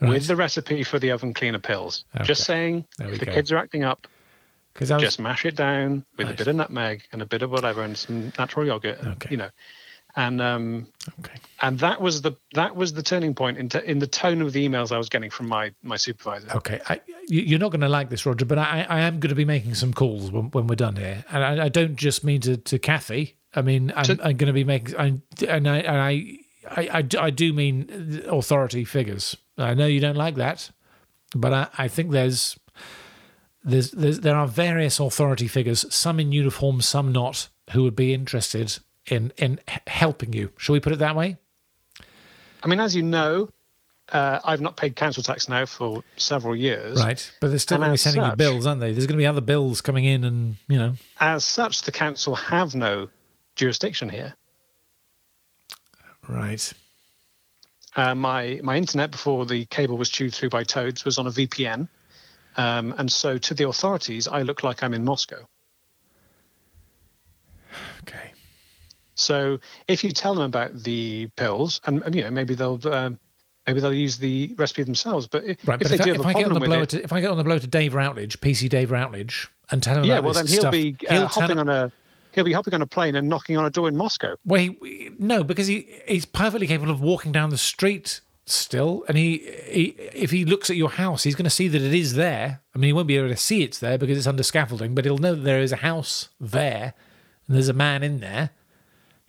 right. 0.00 0.10
with 0.10 0.26
the 0.26 0.36
recipe 0.36 0.82
for 0.82 0.98
the 0.98 1.10
oven 1.10 1.32
cleaner 1.34 1.58
pills. 1.58 2.04
Okay. 2.14 2.24
Just 2.24 2.44
saying, 2.44 2.84
if 2.98 3.20
the 3.20 3.26
go. 3.26 3.32
kids 3.32 3.52
are 3.52 3.58
acting 3.58 3.84
up, 3.84 4.06
was... 4.78 4.88
just 4.88 5.20
mash 5.20 5.44
it 5.44 5.56
down 5.56 6.04
with 6.16 6.26
nice. 6.26 6.34
a 6.34 6.38
bit 6.38 6.48
of 6.48 6.56
nutmeg 6.56 7.02
and 7.12 7.22
a 7.22 7.26
bit 7.26 7.42
of 7.42 7.50
whatever 7.50 7.82
and 7.82 7.96
some 7.96 8.32
natural 8.38 8.66
yogurt. 8.66 8.98
Okay. 9.04 9.30
You 9.30 9.36
know, 9.36 9.50
and 10.16 10.40
um, 10.40 10.86
okay. 11.20 11.34
and 11.62 11.78
that 11.78 12.00
was 12.00 12.22
the 12.22 12.32
that 12.54 12.76
was 12.76 12.92
the 12.92 13.02
turning 13.02 13.34
point 13.34 13.58
in, 13.58 13.68
t- 13.68 13.80
in 13.84 13.98
the 13.98 14.06
tone 14.06 14.42
of 14.42 14.52
the 14.52 14.68
emails 14.68 14.92
I 14.92 14.98
was 14.98 15.08
getting 15.08 15.30
from 15.30 15.48
my 15.48 15.72
my 15.82 15.96
supervisor. 15.96 16.48
Okay, 16.54 16.80
I, 16.88 17.00
you're 17.28 17.58
not 17.58 17.70
going 17.70 17.80
to 17.80 17.88
like 17.88 18.10
this, 18.10 18.26
Roger, 18.26 18.44
but 18.44 18.58
I, 18.58 18.86
I 18.88 19.00
am 19.00 19.20
going 19.20 19.30
to 19.30 19.34
be 19.34 19.44
making 19.44 19.74
some 19.74 19.92
calls 19.92 20.30
when, 20.30 20.50
when 20.50 20.66
we're 20.66 20.74
done 20.76 20.96
here, 20.96 21.24
and 21.30 21.44
I, 21.44 21.64
I 21.64 21.68
don't 21.68 21.96
just 21.96 22.24
mean 22.24 22.40
to, 22.42 22.56
to 22.56 22.78
Kathy. 22.78 23.36
I 23.54 23.62
mean, 23.62 23.92
I'm, 23.94 24.04
to, 24.04 24.12
I'm 24.22 24.36
going 24.36 24.46
to 24.48 24.52
be 24.52 24.64
making, 24.64 24.96
I, 24.96 25.20
and 25.48 25.68
I 25.68 25.78
and 25.78 25.96
I, 25.96 26.38
I, 26.70 26.88
I, 26.98 27.06
I 27.18 27.30
do 27.30 27.52
mean 27.52 28.22
authority 28.26 28.84
figures. 28.84 29.36
I 29.56 29.74
know 29.74 29.86
you 29.86 30.00
don't 30.00 30.16
like 30.16 30.36
that, 30.36 30.70
but 31.34 31.52
I, 31.52 31.68
I 31.78 31.88
think 31.88 32.10
there's 32.10 32.58
there's, 33.64 33.92
there's 33.92 34.20
there 34.20 34.36
are 34.36 34.46
various 34.46 35.00
authority 35.00 35.48
figures, 35.48 35.86
some 35.94 36.20
in 36.20 36.32
uniform, 36.32 36.82
some 36.82 37.12
not, 37.12 37.48
who 37.72 37.82
would 37.84 37.96
be 37.96 38.12
interested 38.12 38.78
in 39.06 39.32
in 39.36 39.60
helping 39.86 40.32
you. 40.32 40.52
Shall 40.56 40.72
we 40.72 40.80
put 40.80 40.92
it 40.92 40.98
that 41.00 41.16
way? 41.16 41.36
I 42.62 42.68
mean, 42.68 42.80
as 42.80 42.94
you 42.94 43.02
know, 43.02 43.48
uh, 44.12 44.40
I've 44.44 44.60
not 44.60 44.76
paid 44.76 44.94
council 44.94 45.22
tax 45.22 45.48
now 45.48 45.66
for 45.66 46.04
several 46.16 46.54
years. 46.54 47.02
Right, 47.02 47.32
but 47.40 47.48
they're 47.48 47.58
still 47.58 47.78
going 47.78 47.88
to 47.88 47.94
be 47.94 47.98
sending 47.98 48.22
such, 48.22 48.30
you 48.30 48.36
bills, 48.36 48.66
aren't 48.66 48.80
they? 48.80 48.92
There's 48.92 49.06
going 49.06 49.16
to 49.16 49.22
be 49.22 49.26
other 49.26 49.40
bills 49.40 49.80
coming 49.80 50.04
in, 50.04 50.24
and 50.24 50.56
you 50.68 50.78
know. 50.78 50.94
As 51.20 51.44
such, 51.44 51.82
the 51.82 51.92
council 51.92 52.34
have 52.36 52.74
no 52.74 53.08
jurisdiction 53.56 54.08
here. 54.08 54.34
Right. 56.28 56.72
Uh, 57.96 58.14
my 58.14 58.60
my 58.62 58.76
internet 58.76 59.10
before 59.10 59.44
the 59.44 59.64
cable 59.66 59.98
was 59.98 60.08
chewed 60.08 60.34
through 60.34 60.48
by 60.48 60.62
toads 60.62 61.04
was 61.04 61.18
on 61.18 61.26
a 61.26 61.30
VPN, 61.30 61.88
um, 62.56 62.94
and 62.98 63.10
so 63.10 63.38
to 63.38 63.54
the 63.54 63.68
authorities, 63.68 64.28
I 64.28 64.42
look 64.42 64.62
like 64.62 64.82
I'm 64.82 64.94
in 64.94 65.04
Moscow. 65.04 65.46
Okay. 68.02 68.31
So 69.22 69.58
if 69.88 70.02
you 70.04 70.10
tell 70.10 70.34
them 70.34 70.44
about 70.44 70.82
the 70.82 71.28
pills, 71.36 71.80
and, 71.84 72.02
and 72.02 72.14
you 72.14 72.22
know 72.22 72.30
maybe 72.30 72.54
they'll 72.54 72.80
um, 72.88 73.18
maybe 73.66 73.80
they'll 73.80 73.94
use 73.94 74.18
the 74.18 74.54
recipe 74.58 74.82
themselves. 74.82 75.26
But 75.26 75.44
if, 75.44 75.68
right, 75.68 75.80
if 75.80 75.88
they 75.88 75.94
if, 75.94 76.02
do 76.02 76.12
I, 76.12 76.14
if 76.14 76.26
I 76.26 76.32
get 76.32 76.46
on 76.46 76.54
the 76.54 76.60
blow 76.60 76.84
to, 76.84 77.02
if 77.02 77.12
I 77.12 77.20
get 77.20 77.30
on 77.30 77.36
the 77.36 77.44
blow 77.44 77.58
to 77.58 77.66
Dave 77.66 77.94
Routledge, 77.94 78.40
PC 78.40 78.68
Dave 78.68 78.90
Routledge, 78.90 79.48
and 79.70 79.82
tell 79.82 79.98
him 79.98 80.04
yeah, 80.04 80.18
well 80.18 80.32
then 80.34 80.46
he'll 80.46 80.60
stuff, 80.60 80.72
be 80.72 80.96
uh, 81.08 81.12
he'll 81.14 81.26
hopping 81.26 81.58
on 81.58 81.68
a 81.68 81.92
he'll 82.32 82.44
be 82.44 82.52
hopping 82.52 82.74
on 82.74 82.82
a 82.82 82.86
plane 82.86 83.14
and 83.14 83.28
knocking 83.28 83.56
on 83.56 83.64
a 83.64 83.70
door 83.70 83.88
in 83.88 83.96
Moscow. 83.96 84.36
Well, 84.44 84.60
he, 84.60 85.10
no, 85.18 85.44
because 85.44 85.66
he 85.66 85.88
he's 86.06 86.24
perfectly 86.24 86.66
capable 86.66 86.92
of 86.92 87.00
walking 87.00 87.32
down 87.32 87.50
the 87.50 87.58
street 87.58 88.20
still, 88.46 89.04
and 89.08 89.16
he, 89.16 89.38
he 89.68 89.84
if 90.12 90.30
he 90.30 90.44
looks 90.44 90.70
at 90.70 90.76
your 90.76 90.90
house, 90.90 91.22
he's 91.22 91.34
going 91.34 91.44
to 91.44 91.50
see 91.50 91.68
that 91.68 91.80
it 91.80 91.94
is 91.94 92.14
there. 92.14 92.60
I 92.74 92.78
mean, 92.78 92.88
he 92.88 92.92
won't 92.92 93.08
be 93.08 93.16
able 93.16 93.28
to 93.28 93.36
see 93.36 93.62
it's 93.62 93.78
there 93.78 93.98
because 93.98 94.18
it's 94.18 94.26
under 94.26 94.42
scaffolding, 94.42 94.94
but 94.94 95.04
he'll 95.04 95.18
know 95.18 95.34
that 95.34 95.42
there 95.42 95.60
is 95.60 95.72
a 95.72 95.76
house 95.76 96.28
there, 96.40 96.94
and 97.46 97.56
there's 97.56 97.68
a 97.68 97.74
man 97.74 98.02
in 98.02 98.20
there. 98.20 98.50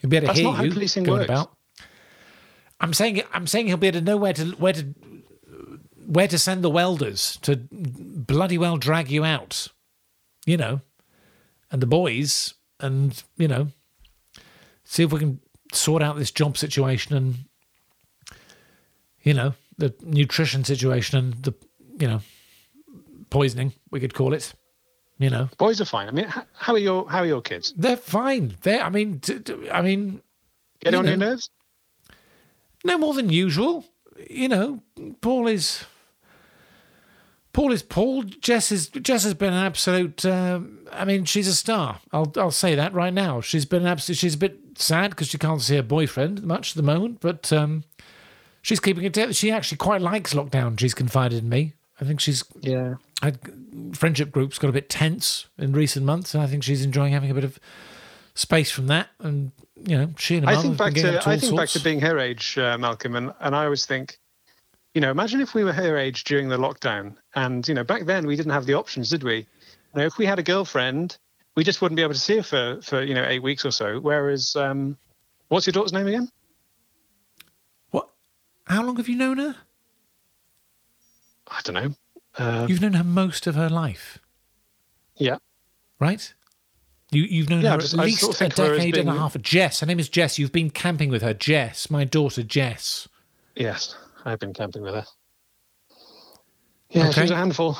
He'll 0.03 0.09
be 0.09 0.17
able 0.17 0.25
to 0.25 0.27
That's 0.27 0.39
hear 0.39 0.51
not 0.51 0.63
you 0.65 0.69
how 0.69 0.73
policing 0.75 1.03
going 1.05 1.19
works. 1.19 1.29
about. 1.29 1.55
I'm 2.81 2.93
saying 2.93 3.21
I'm 3.31 3.47
saying 3.47 3.67
he'll 3.67 3.77
be 3.77 3.87
able 3.87 3.99
to 3.99 4.05
know 4.05 4.17
where 4.17 4.33
to 4.33 4.45
where 4.51 4.73
to 4.73 4.93
where 6.05 6.27
to 6.27 6.37
send 6.37 6.61
the 6.61 6.69
welders 6.69 7.39
to 7.43 7.55
bloody 7.71 8.57
well 8.57 8.75
drag 8.75 9.09
you 9.09 9.23
out, 9.23 9.69
you 10.45 10.57
know, 10.57 10.81
and 11.71 11.81
the 11.81 11.87
boys, 11.87 12.53
and 12.81 13.23
you 13.37 13.47
know, 13.47 13.69
see 14.83 15.03
if 15.03 15.13
we 15.13 15.19
can 15.19 15.39
sort 15.71 16.03
out 16.03 16.17
this 16.17 16.31
job 16.31 16.57
situation 16.57 17.15
and 17.15 17.35
you 19.21 19.33
know 19.33 19.53
the 19.77 19.95
nutrition 20.01 20.65
situation 20.65 21.17
and 21.17 21.33
the 21.43 21.53
you 21.97 22.07
know 22.07 22.19
poisoning 23.29 23.71
we 23.89 24.01
could 24.01 24.13
call 24.13 24.33
it. 24.33 24.53
You 25.23 25.29
know, 25.29 25.47
boys 25.57 25.79
are 25.79 25.85
fine. 25.85 26.09
I 26.09 26.11
mean, 26.11 26.27
how 26.51 26.73
are 26.73 26.77
your 26.77 27.09
how 27.09 27.19
are 27.19 27.25
your 27.25 27.41
kids? 27.41 27.73
They're 27.77 27.95
fine. 27.95 28.57
They, 28.63 28.77
I 28.77 28.89
mean, 28.89 29.21
t- 29.21 29.39
t- 29.39 29.69
I 29.71 29.81
mean, 29.81 30.21
get 30.81 30.93
on 30.93 31.05
know, 31.05 31.11
your 31.11 31.17
nerves. 31.17 31.49
No 32.83 32.97
more 32.97 33.13
than 33.13 33.29
usual. 33.29 33.85
You 34.29 34.49
know, 34.49 34.83
Paul 35.21 35.47
is. 35.47 35.85
Paul 37.53 37.71
is 37.71 37.83
Paul. 37.83 38.23
Jess 38.23 38.69
is 38.69 38.89
Jess 38.89 39.23
has 39.23 39.33
been 39.33 39.53
an 39.53 39.63
absolute. 39.63 40.25
Um, 40.25 40.79
I 40.91 41.05
mean, 41.05 41.23
she's 41.23 41.47
a 41.47 41.55
star. 41.55 42.01
I'll 42.11 42.33
I'll 42.35 42.51
say 42.51 42.75
that 42.75 42.93
right 42.93 43.13
now. 43.13 43.39
She's 43.39 43.65
been 43.65 43.85
absolute. 43.85 44.17
She's 44.17 44.35
a 44.35 44.39
bit 44.39 44.59
sad 44.75 45.11
because 45.11 45.29
she 45.29 45.37
can't 45.37 45.61
see 45.61 45.77
her 45.77 45.83
boyfriend 45.83 46.43
much 46.43 46.71
at 46.71 46.75
the 46.75 46.83
moment, 46.83 47.21
but 47.21 47.53
um, 47.53 47.85
she's 48.61 48.81
keeping 48.81 49.05
it 49.05 49.13
together. 49.13 49.31
She 49.31 49.51
actually 49.51 49.77
quite 49.77 50.01
likes 50.01 50.33
lockdown. 50.33 50.77
She's 50.77 50.93
confided 50.93 51.43
in 51.43 51.49
me. 51.49 51.75
I 52.01 52.05
think 52.05 52.19
she's 52.19 52.43
yeah. 52.61 52.95
Had, 53.21 53.39
friendship 53.93 54.31
groups 54.31 54.57
got 54.57 54.69
a 54.69 54.73
bit 54.73 54.89
tense 54.89 55.47
in 55.57 55.73
recent 55.73 56.05
months, 56.05 56.33
and 56.33 56.43
I 56.43 56.47
think 56.47 56.63
she's 56.63 56.83
enjoying 56.83 57.13
having 57.13 57.31
a 57.31 57.33
bit 57.33 57.43
of 57.43 57.59
space 58.35 58.71
from 58.71 58.87
that. 58.87 59.09
And 59.19 59.51
you 59.85 59.97
know, 59.97 60.09
she 60.17 60.37
and 60.37 60.45
her 60.45 60.55
I 60.55 60.61
think 60.61 60.77
back 60.77 60.93
to, 60.95 61.19
I 61.19 61.37
think 61.37 61.43
sorts. 61.43 61.57
back 61.57 61.69
to 61.69 61.79
being 61.79 62.01
her 62.01 62.17
age, 62.17 62.57
uh, 62.57 62.77
Malcolm, 62.77 63.15
and, 63.15 63.33
and 63.39 63.55
I 63.55 63.65
always 63.65 63.85
think, 63.85 64.17
you 64.93 65.01
know, 65.01 65.11
imagine 65.11 65.41
if 65.41 65.53
we 65.53 65.63
were 65.63 65.73
her 65.73 65.97
age 65.97 66.23
during 66.23 66.49
the 66.49 66.57
lockdown, 66.57 67.15
and 67.35 67.67
you 67.67 67.73
know, 67.73 67.83
back 67.83 68.05
then 68.05 68.25
we 68.25 68.35
didn't 68.35 68.51
have 68.51 68.65
the 68.65 68.73
options, 68.73 69.09
did 69.09 69.23
we? 69.23 69.37
You 69.37 69.45
know, 69.95 70.05
if 70.05 70.17
we 70.17 70.25
had 70.25 70.39
a 70.39 70.43
girlfriend, 70.43 71.17
we 71.55 71.63
just 71.63 71.81
wouldn't 71.81 71.95
be 71.95 72.03
able 72.03 72.13
to 72.13 72.19
see 72.19 72.37
her 72.37 72.43
for 72.43 72.79
for 72.81 73.03
you 73.03 73.13
know 73.13 73.25
eight 73.27 73.43
weeks 73.43 73.65
or 73.65 73.71
so. 73.71 73.99
Whereas, 73.99 74.55
um, 74.55 74.97
what's 75.49 75.67
your 75.67 75.73
daughter's 75.73 75.93
name 75.93 76.07
again? 76.07 76.29
What? 77.91 78.09
How 78.65 78.83
long 78.83 78.97
have 78.97 79.07
you 79.07 79.15
known 79.15 79.37
her? 79.37 79.55
I 81.47 81.59
don't 81.63 81.75
know. 81.75 81.95
Uh, 82.37 82.65
You've 82.69 82.81
known 82.81 82.93
her 82.93 83.03
most 83.03 83.47
of 83.47 83.55
her 83.55 83.69
life. 83.69 84.19
Yeah. 85.15 85.37
Right? 85.99 86.33
You, 87.11 87.23
you've 87.23 87.49
known 87.49 87.61
yeah, 87.61 87.73
her 87.73 87.77
just, 87.77 87.93
at 87.93 87.99
least 87.99 88.21
sort 88.21 88.41
of 88.41 88.47
a 88.47 88.49
decade 88.49 88.93
being... 88.93 89.07
and 89.07 89.15
a 89.15 89.19
half. 89.19 89.39
Jess, 89.39 89.81
her 89.81 89.85
name 89.85 89.99
is 89.99 90.09
Jess. 90.09 90.39
You've 90.39 90.51
been 90.51 90.71
camping 90.71 91.09
with 91.09 91.21
her. 91.21 91.33
Jess, 91.33 91.91
my 91.91 92.05
daughter, 92.05 92.41
Jess. 92.41 93.07
Yes, 93.55 93.95
I've 94.25 94.39
been 94.39 94.53
camping 94.53 94.81
with 94.81 94.95
her. 94.95 95.05
Yeah, 96.89 97.09
okay. 97.09 97.21
she's 97.21 97.31
a 97.31 97.35
handful. 97.35 97.77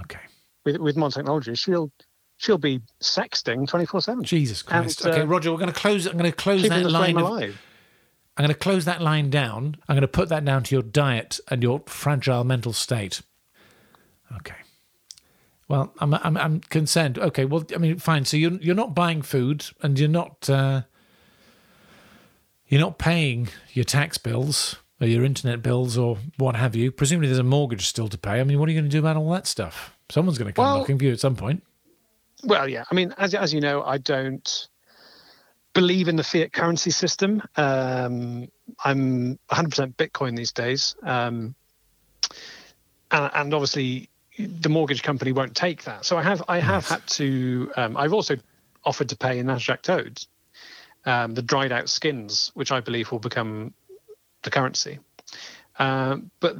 Okay. 0.00 0.18
With, 0.64 0.78
with 0.78 0.96
modern 0.96 1.12
technology, 1.12 1.54
she'll 1.54 1.92
she'll 2.38 2.58
be 2.58 2.80
sexting 3.00 3.68
twenty 3.68 3.86
four 3.86 4.00
seven. 4.00 4.24
Jesus 4.24 4.62
Christ. 4.62 5.04
And, 5.04 5.14
okay, 5.14 5.22
uh, 5.22 5.26
Roger, 5.26 5.52
we're 5.52 5.58
going 5.58 5.72
to 5.72 5.78
close. 5.78 6.06
It. 6.06 6.12
I'm 6.12 6.18
going 6.18 6.30
to 6.30 6.36
close 6.36 6.68
that 6.68 6.90
line. 6.90 7.16
Of, 7.16 7.56
I'm 8.36 8.44
going 8.44 8.54
to 8.54 8.58
close 8.58 8.84
that 8.84 9.00
line 9.00 9.30
down. 9.30 9.76
I'm 9.88 9.94
going 9.94 10.02
to 10.02 10.08
put 10.08 10.28
that 10.28 10.44
down 10.44 10.62
to 10.64 10.74
your 10.74 10.82
diet 10.82 11.40
and 11.48 11.62
your 11.62 11.82
fragile 11.86 12.44
mental 12.44 12.74
state. 12.74 13.22
Okay. 14.36 14.56
Well, 15.68 15.92
I'm, 15.98 16.14
I'm, 16.14 16.36
I'm 16.36 16.60
concerned. 16.60 17.18
Okay, 17.18 17.44
well, 17.44 17.64
I 17.74 17.78
mean, 17.78 17.98
fine. 17.98 18.24
So 18.24 18.36
you're 18.36 18.52
you're 18.52 18.74
not 18.74 18.94
buying 18.94 19.22
food, 19.22 19.66
and 19.82 19.98
you're 19.98 20.08
not 20.08 20.48
uh, 20.48 20.82
you're 22.68 22.80
not 22.80 22.98
paying 22.98 23.48
your 23.72 23.84
tax 23.84 24.16
bills 24.18 24.76
or 25.00 25.06
your 25.06 25.24
internet 25.24 25.62
bills 25.62 25.98
or 25.98 26.18
what 26.36 26.56
have 26.56 26.76
you. 26.76 26.92
Presumably, 26.92 27.28
there's 27.28 27.38
a 27.38 27.44
mortgage 27.44 27.86
still 27.86 28.08
to 28.08 28.18
pay. 28.18 28.40
I 28.40 28.44
mean, 28.44 28.60
what 28.60 28.68
are 28.68 28.72
you 28.72 28.78
going 28.80 28.90
to 28.90 28.94
do 28.94 29.00
about 29.00 29.16
all 29.16 29.30
that 29.32 29.46
stuff? 29.46 29.96
Someone's 30.08 30.38
going 30.38 30.48
to 30.48 30.52
come 30.52 30.64
well, 30.64 30.78
knocking 30.78 30.98
for 30.98 31.04
you 31.04 31.12
at 31.12 31.20
some 31.20 31.34
point. 31.34 31.64
Well, 32.44 32.68
yeah. 32.68 32.84
I 32.90 32.94
mean, 32.94 33.12
as 33.18 33.34
as 33.34 33.52
you 33.52 33.60
know, 33.60 33.82
I 33.82 33.98
don't 33.98 34.68
believe 35.76 36.08
in 36.08 36.16
the 36.16 36.24
fiat 36.24 36.52
currency 36.52 36.90
system. 36.90 37.42
Um, 37.56 38.48
I'm 38.84 39.38
100% 39.50 39.94
Bitcoin 39.94 40.36
these 40.36 40.52
days, 40.52 40.96
um, 41.02 41.54
and, 43.10 43.30
and 43.34 43.54
obviously 43.54 44.08
the 44.38 44.68
mortgage 44.68 45.02
company 45.02 45.32
won't 45.32 45.54
take 45.54 45.84
that. 45.84 46.04
So 46.04 46.16
I 46.16 46.22
have 46.22 46.42
I 46.48 46.58
have 46.58 46.84
yes. 46.84 46.90
had 46.90 47.06
to. 47.06 47.72
Um, 47.76 47.96
I've 47.96 48.14
also 48.14 48.36
offered 48.84 49.10
to 49.10 49.16
pay 49.16 49.38
in 49.38 49.46
Natterjack 49.46 49.82
toads, 49.82 50.28
um, 51.04 51.34
the 51.34 51.42
dried 51.42 51.72
out 51.72 51.88
skins, 51.88 52.52
which 52.54 52.72
I 52.72 52.80
believe 52.80 53.12
will 53.12 53.18
become 53.18 53.74
the 54.42 54.50
currency. 54.50 54.98
Um, 55.78 56.30
but 56.40 56.56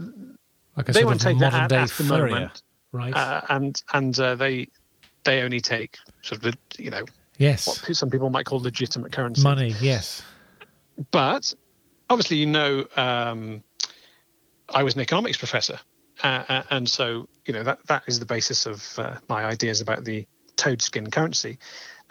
like 0.76 0.86
they 0.86 1.04
won't 1.04 1.20
take 1.20 1.38
that 1.38 1.54
at, 1.54 1.72
at 1.72 1.88
the 1.90 2.04
moment, 2.04 2.62
right? 2.92 3.14
Uh, 3.14 3.40
and 3.48 3.82
and 3.94 4.18
uh, 4.20 4.34
they 4.34 4.68
they 5.24 5.40
only 5.40 5.60
take 5.60 5.96
sort 6.20 6.44
of 6.44 6.54
you 6.78 6.90
know 6.90 7.04
yes 7.38 7.66
what 7.66 7.96
some 7.96 8.10
people 8.10 8.30
might 8.30 8.46
call 8.46 8.60
legitimate 8.60 9.12
currency 9.12 9.42
money. 9.42 9.74
Yes, 9.80 10.22
but 11.10 11.52
obviously 12.08 12.36
you 12.38 12.46
know 12.46 12.86
um, 12.96 13.62
I 14.68 14.82
was 14.82 14.94
an 14.94 15.00
economics 15.00 15.36
professor 15.36 15.78
uh, 16.22 16.62
and 16.70 16.88
so, 16.88 17.28
you 17.44 17.52
know, 17.52 17.62
that, 17.62 17.78
that 17.86 18.02
is 18.06 18.18
the 18.18 18.26
basis 18.26 18.66
of 18.66 18.98
uh, 18.98 19.16
my 19.28 19.44
ideas 19.44 19.80
about 19.80 20.04
the 20.04 20.26
toad 20.56 20.80
skin 20.80 21.10
currency. 21.10 21.58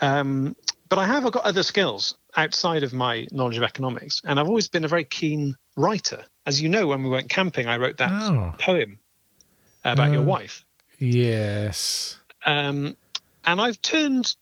Um, 0.02 0.56
but 0.90 1.00
I 1.00 1.08
have 1.08 1.30
got 1.32 1.44
other 1.44 1.64
skills 1.64 2.16
outside 2.38 2.84
of 2.84 2.94
my 2.94 3.28
knowledge 3.32 3.58
of 3.58 3.64
economics, 3.64 4.22
and 4.26 4.40
I've 4.40 4.48
always 4.48 4.68
been 4.68 4.86
a 4.86 4.88
very 4.88 5.06
keen 5.06 5.56
writer. 5.76 6.24
As 6.46 6.62
you 6.62 6.70
know, 6.70 6.88
when 6.88 7.02
we 7.04 7.10
went 7.10 7.30
camping, 7.30 7.68
I 7.68 7.78
wrote 7.78 7.98
that 7.98 8.12
oh. 8.12 8.54
poem 8.60 9.00
about 9.84 10.12
your 10.12 10.22
uh, 10.22 10.26
wife. 10.26 10.64
Yes. 11.00 12.20
Um, 12.46 12.96
and 13.46 13.60
I've 13.60 13.82
turned 13.82 14.36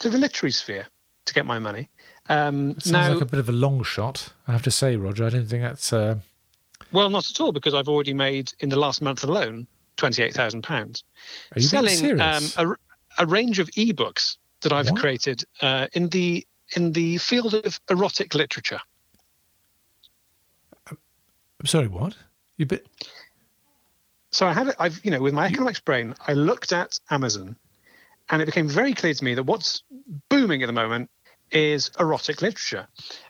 to 0.00 0.10
the 0.10 0.18
literary 0.18 0.52
sphere 0.52 0.86
to 1.26 1.34
get 1.34 1.46
my 1.46 1.58
money. 1.58 1.88
Um, 2.28 2.72
sounds 2.80 2.92
now, 2.92 3.12
like 3.12 3.22
a 3.22 3.26
bit 3.26 3.40
of 3.40 3.48
a 3.48 3.52
long 3.52 3.82
shot, 3.82 4.32
I 4.46 4.52
have 4.52 4.62
to 4.62 4.70
say, 4.70 4.96
Roger. 4.96 5.24
I 5.24 5.30
don't 5.30 5.46
think 5.46 5.62
that's. 5.62 5.92
Uh, 5.92 6.16
Well, 6.92 7.10
not 7.10 7.30
at 7.30 7.40
all, 7.40 7.52
because 7.52 7.74
I've 7.74 7.88
already 7.88 8.14
made 8.14 8.52
in 8.60 8.68
the 8.68 8.78
last 8.78 9.00
month 9.02 9.24
alone 9.24 9.66
twenty-eight 9.96 10.34
thousand 10.34 10.62
pounds 10.62 11.04
selling 11.58 12.20
um, 12.20 12.44
a, 12.56 12.66
a, 13.18 13.26
range 13.26 13.58
of 13.58 13.68
ebooks 13.72 14.38
that 14.62 14.72
I've 14.72 14.90
what? 14.90 15.00
created 15.00 15.44
uh, 15.60 15.88
in 15.92 16.08
the 16.08 16.46
in 16.76 16.92
the 16.92 17.18
field 17.18 17.54
of 17.54 17.80
erotic 17.90 18.34
literature. 18.34 18.80
I'm 20.88 21.66
sorry, 21.66 21.88
what? 21.88 22.16
You 22.56 22.66
bit. 22.66 22.86
So 24.30 24.46
I 24.46 24.52
have 24.52 24.68
it. 24.68 24.76
I've 24.78 25.04
you 25.04 25.10
know, 25.10 25.20
with 25.20 25.34
my 25.34 25.46
economics 25.46 25.80
brain, 25.80 26.14
I 26.26 26.32
looked 26.32 26.72
at 26.72 26.98
Amazon, 27.10 27.56
and 28.30 28.40
it 28.40 28.46
became 28.46 28.68
very 28.68 28.94
clear 28.94 29.14
to 29.14 29.24
me 29.24 29.34
that 29.34 29.44
what's 29.44 29.82
booming 30.28 30.62
at 30.62 30.66
the 30.66 30.72
moment 30.72 31.10
is 31.50 31.90
erotic 31.98 32.42
literature, 32.42 32.86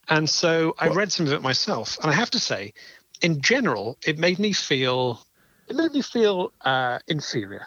and 0.09 0.29
so 0.29 0.75
I 0.79 0.89
read 0.89 1.11
some 1.11 1.27
of 1.27 1.33
it 1.33 1.43
myself, 1.43 1.99
and 2.03 2.11
I 2.11 2.15
have 2.15 2.31
to 2.31 2.39
say, 2.39 2.75
in 3.23 3.41
general, 3.41 3.99
it 4.07 4.19
made 4.19 4.39
me 4.39 4.53
feel 4.53 5.25
it 5.69 5.77
made 5.77 5.93
me 5.93 6.03
feel 6.03 6.53
uh, 6.63 6.99
inferior. 7.07 7.67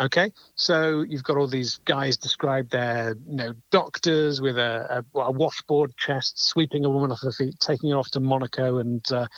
Okay, 0.00 0.32
so 0.56 1.02
you've 1.02 1.22
got 1.22 1.36
all 1.36 1.46
these 1.46 1.78
guys 1.84 2.16
described 2.16 2.72
there, 2.72 3.14
you 3.28 3.36
know, 3.36 3.54
doctors 3.70 4.40
with 4.40 4.58
a, 4.58 5.04
a, 5.14 5.20
a, 5.20 5.30
washboard 5.30 5.96
chest, 5.96 6.48
sweeping 6.48 6.84
a 6.84 6.90
woman 6.90 7.12
off 7.12 7.20
her 7.20 7.30
feet, 7.30 7.54
taking 7.60 7.90
her 7.90 7.96
off 7.96 8.10
to 8.10 8.18
Monaco, 8.18 8.78
and 8.78 9.04
uh, 9.12 9.28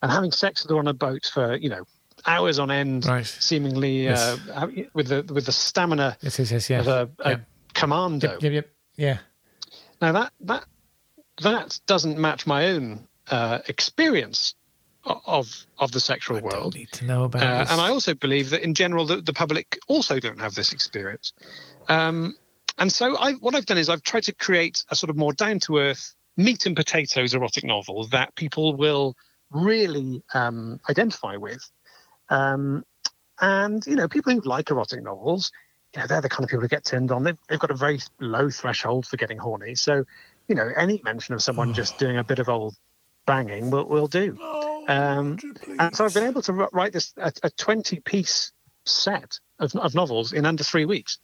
and 0.00 0.12
having 0.12 0.30
sex 0.30 0.62
with 0.62 0.70
her 0.70 0.78
on 0.78 0.86
a 0.86 0.94
boat 0.94 1.28
for 1.32 1.56
you 1.56 1.68
know 1.68 1.84
hours 2.28 2.58
on 2.58 2.70
end, 2.70 3.06
right. 3.06 3.26
seemingly 3.26 4.04
yes. 4.04 4.38
uh, 4.50 4.66
with 4.94 5.08
the 5.08 5.24
with 5.32 5.46
the 5.46 5.52
stamina 5.52 6.16
yes, 6.20 6.38
yes, 6.38 6.52
yes, 6.52 6.70
yeah. 6.70 6.80
of 6.80 6.86
a, 6.86 7.10
a 7.20 7.30
yeah. 7.30 7.38
commando. 7.74 8.32
Yep, 8.32 8.42
yep, 8.42 8.52
yep, 8.52 8.70
yeah. 8.96 9.18
Now 10.00 10.12
that 10.12 10.32
that 10.40 10.64
that 11.42 11.80
doesn't 11.86 12.18
match 12.18 12.46
my 12.46 12.66
own 12.68 13.08
uh, 13.30 13.60
experience 13.66 14.54
of 15.04 15.66
of 15.78 15.92
the 15.92 16.00
sexual 16.00 16.36
I 16.36 16.40
world. 16.40 16.74
need 16.74 16.92
to 16.92 17.04
know 17.04 17.24
about 17.24 17.42
uh, 17.42 17.66
And 17.70 17.80
I 17.80 17.88
also 17.88 18.14
believe 18.14 18.50
that 18.50 18.62
in 18.62 18.74
general, 18.74 19.06
the, 19.06 19.20
the 19.20 19.32
public 19.32 19.78
also 19.88 20.20
don't 20.20 20.40
have 20.40 20.54
this 20.54 20.72
experience. 20.72 21.32
Um, 21.88 22.36
and 22.78 22.92
so, 22.92 23.16
I, 23.16 23.32
what 23.34 23.54
I've 23.54 23.66
done 23.66 23.78
is 23.78 23.88
I've 23.88 24.02
tried 24.02 24.24
to 24.24 24.34
create 24.34 24.84
a 24.90 24.94
sort 24.94 25.10
of 25.10 25.16
more 25.16 25.32
down 25.32 25.58
to 25.60 25.78
earth, 25.78 26.14
meat 26.36 26.66
and 26.66 26.76
potatoes 26.76 27.34
erotic 27.34 27.64
novel 27.64 28.06
that 28.08 28.36
people 28.36 28.76
will 28.76 29.16
really 29.50 30.22
um, 30.34 30.78
identify 30.88 31.36
with. 31.36 31.68
Um, 32.30 32.84
and 33.40 33.86
you 33.86 33.96
know, 33.96 34.08
people 34.08 34.32
who 34.32 34.40
like 34.40 34.70
erotic 34.70 35.02
novels, 35.02 35.52
you 35.94 36.00
know, 36.00 36.06
they're 36.06 36.20
the 36.20 36.28
kind 36.28 36.44
of 36.44 36.50
people 36.50 36.62
who 36.62 36.68
get 36.68 36.84
turned 36.84 37.10
on. 37.12 37.24
They've, 37.24 37.38
they've 37.48 37.58
got 37.58 37.70
a 37.70 37.76
very 37.76 38.00
low 38.20 38.50
threshold 38.50 39.06
for 39.06 39.16
getting 39.16 39.38
horny. 39.38 39.74
So, 39.74 40.04
you 40.48 40.54
know, 40.54 40.70
any 40.76 41.00
mention 41.04 41.34
of 41.34 41.42
someone 41.42 41.74
just 41.74 41.98
doing 41.98 42.18
a 42.18 42.24
bit 42.24 42.38
of 42.38 42.48
old 42.48 42.74
banging 43.26 43.70
will 43.70 43.84
will 43.84 44.08
do. 44.08 44.38
Um, 44.88 45.38
and 45.78 45.94
so 45.94 46.06
I've 46.06 46.14
been 46.14 46.26
able 46.26 46.42
to 46.42 46.52
write 46.52 46.94
this 46.94 47.12
a, 47.18 47.30
a 47.42 47.50
20 47.50 48.00
piece 48.00 48.52
set 48.86 49.38
of, 49.58 49.76
of, 49.76 49.94
novels 49.94 50.32
in 50.32 50.46
under 50.46 50.64
three 50.64 50.86
weeks. 50.86 51.18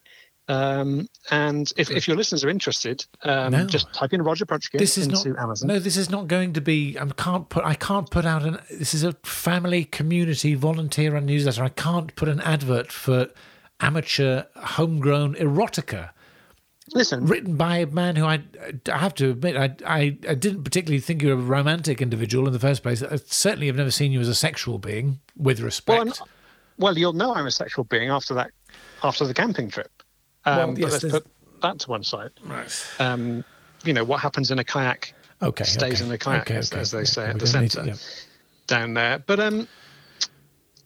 Um, 0.47 1.09
and 1.31 1.73
if, 1.77 1.91
if 1.91 2.07
your 2.07 2.17
listeners 2.17 2.45
are 2.45 2.51
interested, 2.51 3.07
um, 3.23 3.53
no. 3.53 3.67
just 3.67 3.93
type 3.95 4.13
in 4.13 4.23
Roger 4.23 4.45
Prunchkin 4.45 4.79
this 4.79 4.99
is 4.99 5.07
into 5.07 5.31
not, 5.31 5.43
Amazon. 5.43 5.69
No, 5.69 5.79
this 5.79 5.97
is 5.97 6.11
not 6.11 6.29
going 6.29 6.53
to 6.53 6.61
be. 6.61 6.99
I 6.99 7.07
can't 7.07 7.49
put. 7.49 7.65
I 7.65 7.75
can't 7.75 8.11
put 8.11 8.27
out 8.27 8.45
an. 8.45 8.59
This 8.71 8.93
is 8.93 9.05
a 9.05 9.15
family 9.23 9.85
community 9.85 10.55
volunteer 10.55 11.15
run 11.15 11.25
newsletter. 11.27 11.65
I 11.65 11.71
can't 11.71 12.15
put 12.15 12.29
an 12.29 12.41
advert 12.41 12.93
for 12.93 13.31
amateur 13.81 14.45
homegrown 14.55 15.35
erotica. 15.37 16.11
Listen, 16.93 17.25
written 17.25 17.57
by 17.57 17.79
a 17.79 17.87
man 17.87 18.17
who 18.17 18.27
I, 18.27 18.43
I 18.93 18.99
have 18.99 19.15
to 19.15 19.31
admit, 19.31 19.57
I, 19.57 19.75
I, 19.87 20.19
I 20.29 20.35
didn't 20.35 20.65
particularly 20.65 21.01
think 21.01 21.23
you 21.23 21.29
were 21.29 21.35
a 21.35 21.37
romantic 21.39 22.03
individual 22.03 22.47
in 22.47 22.53
the 22.53 22.59
first 22.59 22.83
place. 22.83 23.03
I 23.03 23.17
certainly 23.17 23.69
have 23.69 23.77
never 23.77 23.91
seen 23.91 24.13
you 24.13 24.21
as 24.21 24.29
a 24.29 24.35
sexual 24.35 24.79
being, 24.79 25.21
with 25.35 25.61
respect. 25.61 26.05
Well, 26.05 26.29
well 26.77 26.99
you'll 26.99 27.15
know 27.15 27.35
I'm 27.35 27.47
a 27.47 27.51
sexual 27.51 27.85
being 27.85 28.11
after 28.11 28.35
that, 28.35 28.51
after 29.03 29.27
the 29.27 29.33
camping 29.33 29.71
trip. 29.71 29.91
Um, 30.47 30.75
well, 30.75 30.79
yes, 30.79 30.93
but 30.93 31.03
let's 31.03 31.13
put 31.15 31.27
that 31.63 31.79
to 31.81 31.91
one 31.91 32.05
side. 32.05 32.31
Right. 32.45 32.87
Um, 32.99 33.45
you 33.85 33.93
know 33.93 34.05
what 34.05 34.21
happens 34.21 34.51
in 34.51 34.59
a 34.59 34.65
kayak 34.65 35.15
okay, 35.43 35.65
stays 35.65 36.01
okay. 36.01 36.07
in 36.07 36.13
a 36.13 36.19
kayak, 36.19 36.43
okay, 36.43 36.57
as, 36.57 36.73
as, 36.73 36.91
they 36.91 37.01
yeah, 37.01 37.05
say 37.05 37.27
at 37.27 37.39
the 37.39 37.47
centre 37.47 37.85
yeah. 37.85 37.95
down 38.67 38.95
there. 38.95 39.19
But 39.19 39.41
um, 39.41 39.69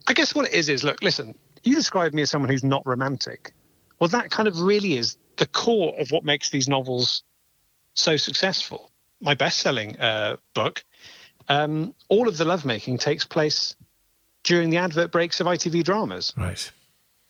I 0.07 0.13
guess 0.13 0.35
what 0.35 0.47
it 0.47 0.53
is 0.53 0.69
is 0.69 0.85
look, 0.85 1.03
listen. 1.03 1.35
You 1.65 1.75
describe 1.75 2.15
me 2.15 2.23
as 2.23 2.31
someone 2.31 2.51
who's 2.51 2.65
not 2.65 2.87
romantic. 2.87 3.53
Well, 3.99 4.09
that 4.09 4.31
kind 4.31 4.47
of 4.47 4.61
really 4.61 4.97
is 4.97 5.17
the 5.37 5.47
core 5.47 5.99
of 5.99 6.11
what 6.11 6.25
makes 6.25 6.51
these 6.51 6.69
novels 6.69 7.25
so 7.95 8.17
successful. 8.17 8.91
My 9.21 9.35
best-selling 9.35 9.99
uh, 9.99 10.37
book, 10.55 10.85
um, 11.49 11.95
all 12.09 12.29
of 12.29 12.37
the 12.37 12.45
lovemaking 12.45 12.99
takes 12.99 13.25
place 13.25 13.75
during 14.45 14.71
the 14.71 14.77
advert 14.77 15.11
breaks 15.11 15.41
of 15.41 15.49
ITV 15.49 15.83
dramas. 15.83 16.33
Right. 16.37 16.71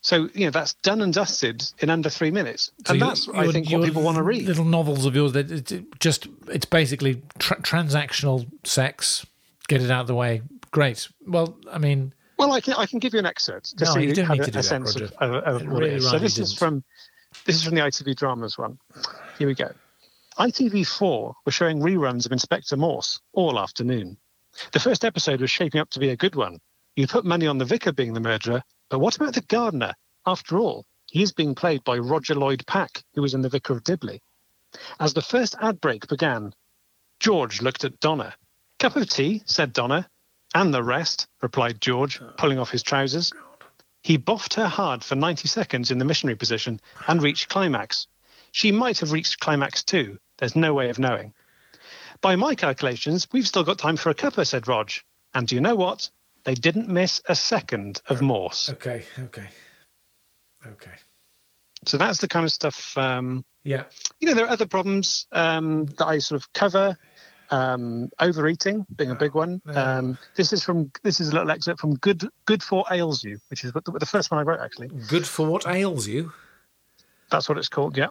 So 0.00 0.28
you 0.32 0.44
know 0.46 0.50
that's 0.50 0.74
done 0.74 1.00
and 1.02 1.12
dusted 1.12 1.64
in 1.80 1.90
under 1.90 2.08
three 2.08 2.30
minutes, 2.30 2.70
so 2.86 2.92
and 2.92 3.02
that's 3.02 3.28
I 3.28 3.50
think 3.50 3.68
what 3.70 3.84
people 3.84 4.02
want 4.02 4.16
to 4.16 4.22
read. 4.22 4.46
Little 4.46 4.64
novels 4.64 5.04
of 5.04 5.16
yours 5.16 5.32
that 5.32 5.50
it's 5.50 5.72
just 5.98 6.28
it's 6.48 6.66
basically 6.66 7.22
tra- 7.38 7.60
transactional 7.62 8.46
sex. 8.64 9.26
Get 9.66 9.82
it 9.82 9.90
out 9.90 10.02
of 10.02 10.06
the 10.06 10.14
way. 10.14 10.42
Great. 10.70 11.08
Well, 11.26 11.58
I 11.70 11.78
mean, 11.78 12.12
well, 12.38 12.52
I 12.52 12.60
can 12.60 12.74
I 12.74 12.86
can 12.86 13.00
give 13.00 13.12
you 13.12 13.18
an 13.18 13.26
excerpt 13.26 13.76
to 13.78 13.84
no, 13.84 13.94
see 13.94 14.04
you 14.04 14.14
don't 14.14 14.28
need 14.28 14.40
a, 14.40 14.44
to 14.44 14.50
do 14.52 14.58
a 14.58 14.62
that, 14.62 14.68
sense 14.68 14.94
Roger. 14.94 15.12
of, 15.18 15.32
of, 15.32 15.62
of 15.62 15.68
what 15.68 15.80
really 15.80 15.94
it 15.94 15.96
is. 15.96 16.10
So 16.10 16.18
this 16.18 16.38
is 16.38 16.54
from 16.54 16.84
this 17.44 17.56
is 17.56 17.64
from 17.64 17.74
the 17.74 17.80
ITV 17.80 18.14
dramas 18.14 18.56
one. 18.56 18.78
Here 19.36 19.48
we 19.48 19.54
go. 19.54 19.72
ITV4 20.38 21.34
were 21.44 21.52
showing 21.52 21.80
reruns 21.80 22.24
of 22.24 22.30
Inspector 22.32 22.76
Morse 22.76 23.20
all 23.32 23.58
afternoon. 23.58 24.16
The 24.72 24.80
first 24.80 25.04
episode 25.04 25.40
was 25.40 25.50
shaping 25.50 25.80
up 25.80 25.90
to 25.90 25.98
be 25.98 26.10
a 26.10 26.16
good 26.16 26.36
one. 26.36 26.60
You 26.94 27.08
put 27.08 27.24
money 27.24 27.46
on 27.48 27.58
the 27.58 27.64
vicar 27.64 27.92
being 27.92 28.14
the 28.14 28.20
murderer, 28.20 28.62
but 28.88 28.98
what 28.98 29.16
about 29.16 29.34
the 29.34 29.42
gardener? 29.42 29.94
After 30.26 30.58
all, 30.58 30.86
he 31.10 31.22
is 31.22 31.32
being 31.32 31.54
played 31.54 31.84
by 31.84 31.98
Roger 31.98 32.34
Lloyd 32.34 32.66
Pack, 32.66 33.02
who 33.14 33.22
was 33.22 33.34
in 33.34 33.42
The 33.42 33.48
Vicar 33.48 33.74
of 33.74 33.84
Dibley. 33.84 34.20
As 35.00 35.14
the 35.14 35.22
first 35.22 35.54
ad 35.60 35.80
break 35.80 36.06
began, 36.08 36.54
George 37.20 37.62
looked 37.62 37.84
at 37.84 38.00
Donna. 38.00 38.34
Cup 38.78 38.96
of 38.96 39.08
tea, 39.08 39.42
said 39.46 39.72
Donna. 39.72 40.08
And 40.54 40.72
the 40.72 40.82
rest, 40.82 41.26
replied 41.42 41.80
George, 41.80 42.20
pulling 42.36 42.58
off 42.58 42.70
his 42.70 42.82
trousers. 42.82 43.32
He 44.02 44.16
boffed 44.18 44.54
her 44.54 44.68
hard 44.68 45.02
for 45.02 45.14
90 45.14 45.48
seconds 45.48 45.90
in 45.90 45.98
the 45.98 46.04
missionary 46.04 46.36
position 46.36 46.80
and 47.06 47.22
reached 47.22 47.48
climax. 47.48 48.06
She 48.52 48.72
might 48.72 49.00
have 49.00 49.12
reached 49.12 49.40
climax 49.40 49.82
too. 49.82 50.18
There's 50.38 50.56
no 50.56 50.72
way 50.72 50.88
of 50.88 50.98
knowing. 50.98 51.34
By 52.20 52.36
my 52.36 52.54
calculations, 52.54 53.28
we've 53.32 53.46
still 53.46 53.64
got 53.64 53.78
time 53.78 53.96
for 53.96 54.10
a 54.10 54.14
cuppa, 54.14 54.46
said 54.46 54.68
Rog. 54.68 54.90
And 55.34 55.46
do 55.46 55.54
you 55.54 55.60
know 55.60 55.74
what? 55.74 56.10
They 56.44 56.54
didn't 56.54 56.88
miss 56.88 57.20
a 57.28 57.34
second 57.34 58.00
of 58.08 58.22
Morse. 58.22 58.70
Okay, 58.70 59.04
okay, 59.18 59.48
okay. 60.66 60.92
So 61.84 61.96
that's 61.96 62.18
the 62.18 62.28
kind 62.28 62.44
of 62.44 62.52
stuff. 62.52 62.96
Um, 62.96 63.44
yeah. 63.64 63.84
You 64.20 64.28
know, 64.28 64.34
there 64.34 64.46
are 64.46 64.50
other 64.50 64.66
problems 64.66 65.26
um, 65.32 65.86
that 65.98 66.06
I 66.06 66.18
sort 66.18 66.40
of 66.40 66.52
cover 66.52 66.96
um, 67.50 68.10
overeating 68.20 68.86
being 68.94 69.10
a 69.10 69.14
big 69.14 69.34
one. 69.34 69.60
Um, 69.66 70.18
this 70.36 70.52
is 70.52 70.64
from 70.64 70.90
this 71.02 71.20
is 71.20 71.28
a 71.28 71.32
little 71.32 71.50
excerpt 71.50 71.80
from 71.80 71.94
Good 71.94 72.28
Good 72.46 72.62
for 72.62 72.84
Ails 72.90 73.24
You, 73.24 73.38
which 73.48 73.64
is 73.64 73.72
the, 73.72 73.80
the 73.80 74.06
first 74.06 74.30
one 74.30 74.40
I 74.40 74.42
wrote 74.42 74.60
actually. 74.60 74.88
Good 75.08 75.26
for 75.26 75.46
what 75.46 75.66
ails 75.66 76.06
you? 76.06 76.32
That's 77.30 77.48
what 77.48 77.58
it's 77.58 77.68
called. 77.68 77.96
Yeah. 77.96 78.08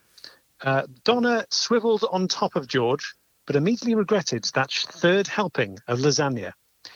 Uh, 0.62 0.84
Donna 1.04 1.46
swiveled 1.50 2.04
on 2.12 2.28
top 2.28 2.56
of 2.56 2.68
George, 2.68 3.14
but 3.46 3.56
immediately 3.56 3.96
regretted 3.96 4.44
that 4.56 4.72
third 4.72 5.28
helping 5.28 5.78
of 5.88 6.00
lasagna. 6.00 6.54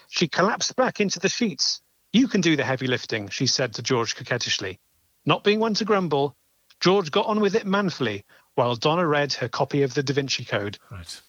She 0.09 0.27
collapsed 0.27 0.75
back 0.75 0.99
into 0.99 1.19
the 1.19 1.29
sheets. 1.29 1.81
You 2.13 2.27
can 2.27 2.41
do 2.41 2.55
the 2.55 2.63
heavy 2.63 2.87
lifting, 2.87 3.29
she 3.29 3.47
said 3.47 3.73
to 3.75 3.81
George 3.81 4.15
coquettishly. 4.15 4.79
Not 5.25 5.43
being 5.43 5.59
one 5.59 5.73
to 5.75 5.85
grumble, 5.85 6.35
George 6.79 7.11
got 7.11 7.27
on 7.27 7.39
with 7.39 7.55
it 7.55 7.65
manfully 7.65 8.25
while 8.55 8.75
Donna 8.75 9.07
read 9.07 9.33
her 9.33 9.47
copy 9.47 9.83
of 9.83 9.93
the 9.93 10.03
Da 10.03 10.13
Vinci 10.13 10.43
Code. 10.43 10.77
Right. 10.91 11.21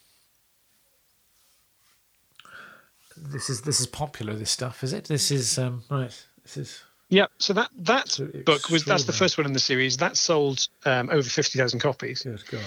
this 3.17 3.49
is 3.49 3.63
this 3.63 3.81
is 3.81 3.87
popular. 3.87 4.35
This 4.35 4.51
stuff 4.51 4.83
is 4.83 4.93
it? 4.93 5.05
This 5.05 5.31
is 5.31 5.59
um, 5.59 5.83
right. 5.91 6.27
This 6.43 6.57
is. 6.57 6.83
Yeah, 7.09 7.27
so 7.39 7.53
that 7.53 7.71
that 7.77 8.19
book 8.47 8.71
was 8.71 8.85
that's 8.85 9.05
the 9.05 9.13
first 9.13 9.37
one 9.37 9.47
in 9.47 9.53
the 9.53 9.61
series. 9.61 9.99
That 9.99 10.17
sold 10.17 10.67
um, 10.85 11.11
over 11.11 11.29
fifty 11.29 11.59
thousand 11.59 11.81
copies. 11.81 12.23
Good 12.23 12.43
God. 12.51 12.61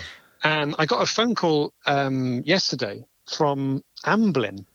And 0.44 0.76
I 0.78 0.86
got 0.86 1.02
a 1.02 1.08
phone 1.08 1.34
call 1.34 1.74
um, 1.88 2.44
yesterday 2.46 3.04
from 3.28 3.84
Amblin, 4.06 4.66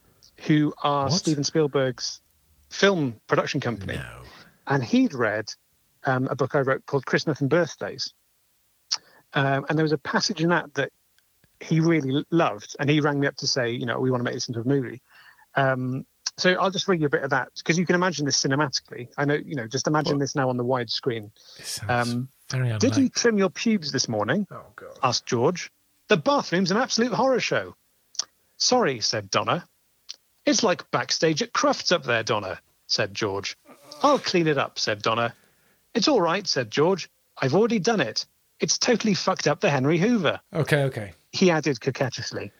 who 0.47 0.73
are 0.83 1.05
what? 1.05 1.13
Steven 1.13 1.43
Spielberg's 1.43 2.21
film 2.69 3.19
production 3.27 3.59
company. 3.59 3.95
No. 3.95 4.21
And 4.67 4.83
he'd 4.83 5.13
read 5.13 5.53
um, 6.05 6.27
a 6.29 6.35
book 6.35 6.55
I 6.55 6.59
wrote 6.59 6.85
called 6.85 7.05
Christmas 7.05 7.41
and 7.41 7.49
Birthdays. 7.49 8.13
Um, 9.33 9.65
and 9.69 9.77
there 9.77 9.83
was 9.83 9.91
a 9.91 9.97
passage 9.97 10.41
in 10.41 10.49
that 10.49 10.73
that 10.75 10.91
he 11.59 11.79
really 11.79 12.25
loved. 12.31 12.75
And 12.79 12.89
he 12.89 12.99
rang 13.01 13.19
me 13.19 13.27
up 13.27 13.35
to 13.37 13.47
say, 13.47 13.71
you 13.71 13.85
know, 13.85 13.99
we 13.99 14.11
want 14.11 14.21
to 14.21 14.23
make 14.23 14.33
this 14.33 14.47
into 14.47 14.61
a 14.61 14.67
movie. 14.67 15.01
Um, 15.55 16.05
so 16.37 16.53
I'll 16.53 16.71
just 16.71 16.87
read 16.87 17.01
you 17.01 17.07
a 17.07 17.09
bit 17.09 17.23
of 17.23 17.29
that 17.31 17.49
because 17.57 17.77
you 17.77 17.85
can 17.85 17.95
imagine 17.95 18.25
this 18.25 18.41
cinematically. 18.41 19.09
I 19.17 19.25
know, 19.25 19.35
you 19.35 19.55
know, 19.55 19.67
just 19.67 19.87
imagine 19.87 20.13
well, 20.13 20.19
this 20.19 20.35
now 20.35 20.49
on 20.49 20.57
the 20.57 20.63
wide 20.63 20.89
screen. 20.89 21.31
Um, 21.87 22.29
did 22.49 22.97
you 22.97 23.09
trim 23.09 23.37
your 23.37 23.49
pubes 23.49 23.91
this 23.91 24.09
morning? 24.09 24.47
Oh, 24.51 24.65
God. 24.75 24.97
asked 25.03 25.25
George. 25.25 25.71
The 26.07 26.17
bathroom's 26.17 26.71
an 26.71 26.77
absolute 26.77 27.13
horror 27.13 27.39
show. 27.39 27.75
Sorry, 28.57 28.99
said 28.99 29.29
Donna. 29.29 29.67
It's 30.45 30.63
like 30.63 30.89
backstage 30.91 31.41
at 31.41 31.53
Crufts 31.53 31.91
up 31.91 32.03
there, 32.03 32.23
Donna, 32.23 32.59
said 32.87 33.13
George. 33.13 33.57
I'll 34.03 34.19
clean 34.19 34.47
it 34.47 34.57
up, 34.57 34.79
said 34.79 35.01
Donna. 35.01 35.33
It's 35.93 36.07
all 36.07 36.21
right, 36.21 36.47
said 36.47 36.71
George. 36.71 37.09
I've 37.41 37.53
already 37.53 37.79
done 37.79 38.01
it. 38.01 38.25
It's 38.59 38.77
totally 38.77 39.13
fucked 39.13 39.47
up 39.47 39.59
the 39.59 39.69
Henry 39.69 39.97
Hoover. 39.97 40.39
Okay, 40.53 40.83
okay. 40.83 41.13
He 41.31 41.49
added 41.51 41.79
coquettishly. 41.81 42.51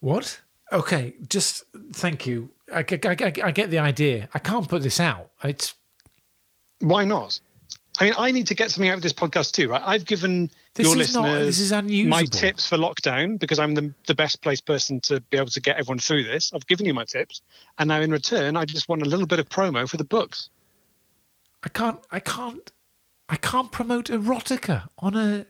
What? 0.00 0.40
Okay, 0.72 1.14
just 1.28 1.64
thank 1.92 2.26
you. 2.26 2.50
I, 2.72 2.80
I, 2.80 2.98
I, 3.02 3.32
I 3.44 3.50
get 3.50 3.70
the 3.70 3.78
idea. 3.78 4.28
I 4.34 4.38
can't 4.38 4.68
put 4.68 4.82
this 4.82 5.00
out. 5.00 5.30
It's 5.42 5.74
why 6.80 7.04
not? 7.04 7.40
I 8.00 8.04
mean, 8.04 8.14
I 8.18 8.30
need 8.32 8.46
to 8.48 8.54
get 8.54 8.70
something 8.70 8.90
out 8.90 8.96
of 8.96 9.02
this 9.02 9.12
podcast 9.12 9.52
too, 9.52 9.68
right? 9.68 9.82
I've 9.84 10.04
given 10.04 10.50
this 10.74 10.86
your 10.86 10.94
is 10.94 10.98
listeners 10.98 11.24
not, 11.24 11.38
this 11.38 11.60
is 11.60 11.72
unusable. 11.72 12.10
my 12.10 12.24
tips 12.24 12.66
for 12.66 12.76
lockdown 12.76 13.38
because 13.38 13.58
I'm 13.58 13.74
the, 13.74 13.92
the 14.06 14.14
best 14.14 14.42
placed 14.42 14.66
person 14.66 15.00
to 15.02 15.20
be 15.20 15.36
able 15.36 15.50
to 15.50 15.60
get 15.60 15.76
everyone 15.76 15.98
through 16.00 16.24
this. 16.24 16.52
I've 16.52 16.66
given 16.66 16.86
you 16.86 16.94
my 16.94 17.04
tips, 17.04 17.42
and 17.78 17.88
now 17.88 18.00
in 18.00 18.10
return, 18.10 18.56
I 18.56 18.64
just 18.64 18.88
want 18.88 19.02
a 19.02 19.04
little 19.04 19.26
bit 19.26 19.38
of 19.38 19.48
promo 19.48 19.88
for 19.88 19.96
the 19.96 20.04
books. 20.04 20.50
I 21.62 21.68
can't, 21.68 22.00
I 22.10 22.20
can't, 22.20 22.72
I 23.28 23.36
can't 23.36 23.72
promote 23.72 24.06
erotica 24.06 24.88
on 24.98 25.16
a 25.16 25.46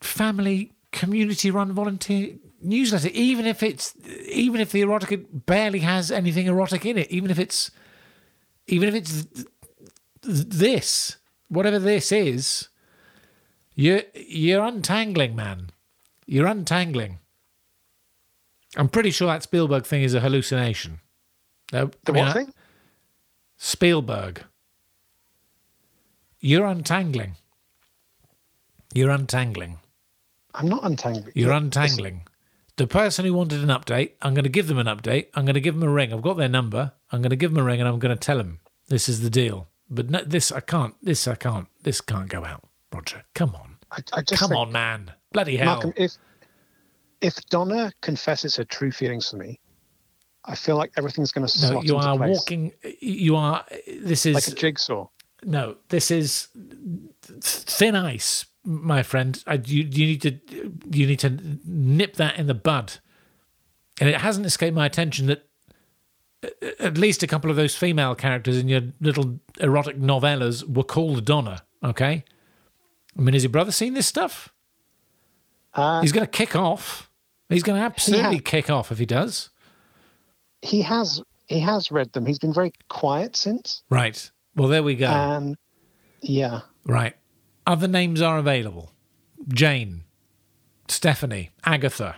family 0.00 0.72
community-run 0.92 1.72
volunteer 1.72 2.36
newsletter, 2.62 3.08
even 3.08 3.46
if 3.46 3.62
it's, 3.62 3.94
even 4.28 4.60
if 4.60 4.72
the 4.72 4.80
erotica 4.82 5.24
barely 5.46 5.80
has 5.80 6.10
anything 6.10 6.46
erotic 6.46 6.86
in 6.86 6.98
it, 6.98 7.10
even 7.10 7.30
if 7.30 7.38
it's, 7.38 7.70
even 8.66 8.88
if 8.88 8.94
it's 8.94 9.44
this 10.22 11.16
whatever 11.48 11.78
this 11.78 12.10
is, 12.10 12.68
you're 13.74 14.02
you're 14.14 14.64
untangling, 14.64 15.34
man. 15.36 15.70
You're 16.26 16.46
untangling. 16.46 17.18
I'm 18.76 18.88
pretty 18.88 19.10
sure 19.10 19.28
that 19.28 19.42
Spielberg 19.42 19.84
thing 19.86 20.02
is 20.02 20.14
a 20.14 20.20
hallucination. 20.20 21.00
No, 21.72 21.90
the 22.04 22.12
I 22.12 22.14
mean, 22.14 22.24
what 22.24 22.34
thing? 22.34 22.54
Spielberg. 23.56 24.44
You're 26.40 26.66
untangling. 26.66 27.36
You're 28.94 29.10
untangling. 29.10 29.78
I'm 30.54 30.68
not 30.68 30.84
untangling. 30.84 31.32
You're 31.34 31.52
untangling. 31.52 32.26
The 32.76 32.86
person 32.86 33.24
who 33.24 33.34
wanted 33.34 33.62
an 33.62 33.68
update, 33.68 34.12
I'm 34.20 34.34
going 34.34 34.44
to 34.44 34.50
give 34.50 34.66
them 34.66 34.78
an 34.78 34.86
update. 34.86 35.28
I'm 35.34 35.44
going 35.44 35.54
to 35.54 35.60
give 35.60 35.74
them 35.74 35.88
a 35.88 35.92
ring. 35.92 36.12
I've 36.12 36.22
got 36.22 36.36
their 36.36 36.48
number. 36.48 36.92
I'm 37.10 37.22
going 37.22 37.30
to 37.30 37.36
give 37.36 37.52
them 37.52 37.62
a 37.62 37.64
ring 37.64 37.80
and 37.80 37.88
I'm 37.88 37.98
going 37.98 38.14
to 38.14 38.20
tell 38.20 38.36
them 38.36 38.60
this 38.88 39.08
is 39.08 39.20
the 39.20 39.30
deal. 39.30 39.68
But 39.88 40.10
no, 40.10 40.22
this 40.24 40.50
I 40.52 40.60
can't. 40.60 40.94
This 41.02 41.26
I 41.28 41.34
can't. 41.34 41.68
This 41.82 42.00
can't 42.00 42.28
go 42.28 42.44
out, 42.44 42.64
Roger. 42.94 43.24
Come 43.34 43.54
on. 43.54 43.76
I, 43.90 44.00
I 44.12 44.22
Come 44.22 44.52
on, 44.52 44.72
man. 44.72 45.12
Bloody 45.32 45.56
hell. 45.56 45.74
Malcolm, 45.74 45.92
if 45.96 46.12
if 47.20 47.36
Donna 47.46 47.92
confesses 48.02 48.56
her 48.56 48.64
true 48.64 48.92
feelings 48.92 49.30
for 49.30 49.36
me, 49.36 49.60
I 50.44 50.54
feel 50.54 50.76
like 50.76 50.92
everything's 50.96 51.32
going 51.32 51.46
to 51.46 51.72
no, 51.72 51.82
you 51.82 51.96
are 51.96 52.16
place. 52.16 52.36
walking. 52.36 52.72
You 53.00 53.36
are. 53.36 53.64
This 54.02 54.26
is 54.26 54.34
like 54.34 54.48
a 54.48 54.52
jigsaw. 54.52 55.08
No, 55.42 55.76
this 55.88 56.10
is 56.10 56.48
thin 57.40 57.96
ice, 57.96 58.46
my 58.64 59.02
friend. 59.02 59.42
I, 59.46 59.54
you, 59.54 59.84
you 59.84 60.06
need 60.06 60.22
to 60.22 60.38
you 60.90 61.06
need 61.06 61.20
to 61.20 61.38
nip 61.64 62.14
that 62.16 62.38
in 62.38 62.46
the 62.46 62.54
bud. 62.54 62.94
And 64.00 64.08
it 64.08 64.16
hasn't 64.16 64.44
escaped 64.44 64.74
my 64.74 64.86
attention 64.86 65.26
that 65.26 65.46
uh, 66.42 66.48
at 66.80 66.98
least 66.98 67.22
a 67.22 67.26
couple 67.26 67.50
of 67.50 67.56
those 67.56 67.74
female 67.74 68.14
characters 68.14 68.58
in 68.58 68.68
your 68.68 68.82
little 69.00 69.38
erotic 69.60 69.98
novellas 69.98 70.68
were 70.68 70.84
called 70.84 71.24
Donna. 71.24 71.62
Okay, 71.82 72.24
I 73.16 73.20
mean, 73.22 73.34
has 73.34 73.42
your 73.42 73.50
brother 73.50 73.72
seen 73.72 73.94
this 73.94 74.06
stuff? 74.06 74.52
Uh, 75.72 76.00
He's 76.00 76.12
going 76.12 76.26
to 76.26 76.30
kick 76.30 76.54
off. 76.56 77.10
He's 77.48 77.62
going 77.62 77.78
to 77.78 77.84
absolutely 77.84 78.40
kick 78.40 78.70
off 78.70 78.90
if 78.90 78.98
he 78.98 79.06
does. 79.06 79.50
He 80.62 80.82
has. 80.82 81.22
He 81.46 81.60
has 81.60 81.90
read 81.92 82.12
them. 82.12 82.24
He's 82.26 82.38
been 82.38 82.54
very 82.54 82.72
quiet 82.88 83.36
since. 83.36 83.82
Right. 83.90 84.30
Well, 84.56 84.68
there 84.68 84.82
we 84.82 84.94
go. 84.94 85.06
And 85.08 85.56
yeah. 86.20 86.62
Right. 86.86 87.14
Other 87.66 87.88
names 87.88 88.22
are 88.22 88.38
available. 88.38 88.92
Jane, 89.48 90.04
Stephanie, 90.88 91.50
Agatha, 91.64 92.16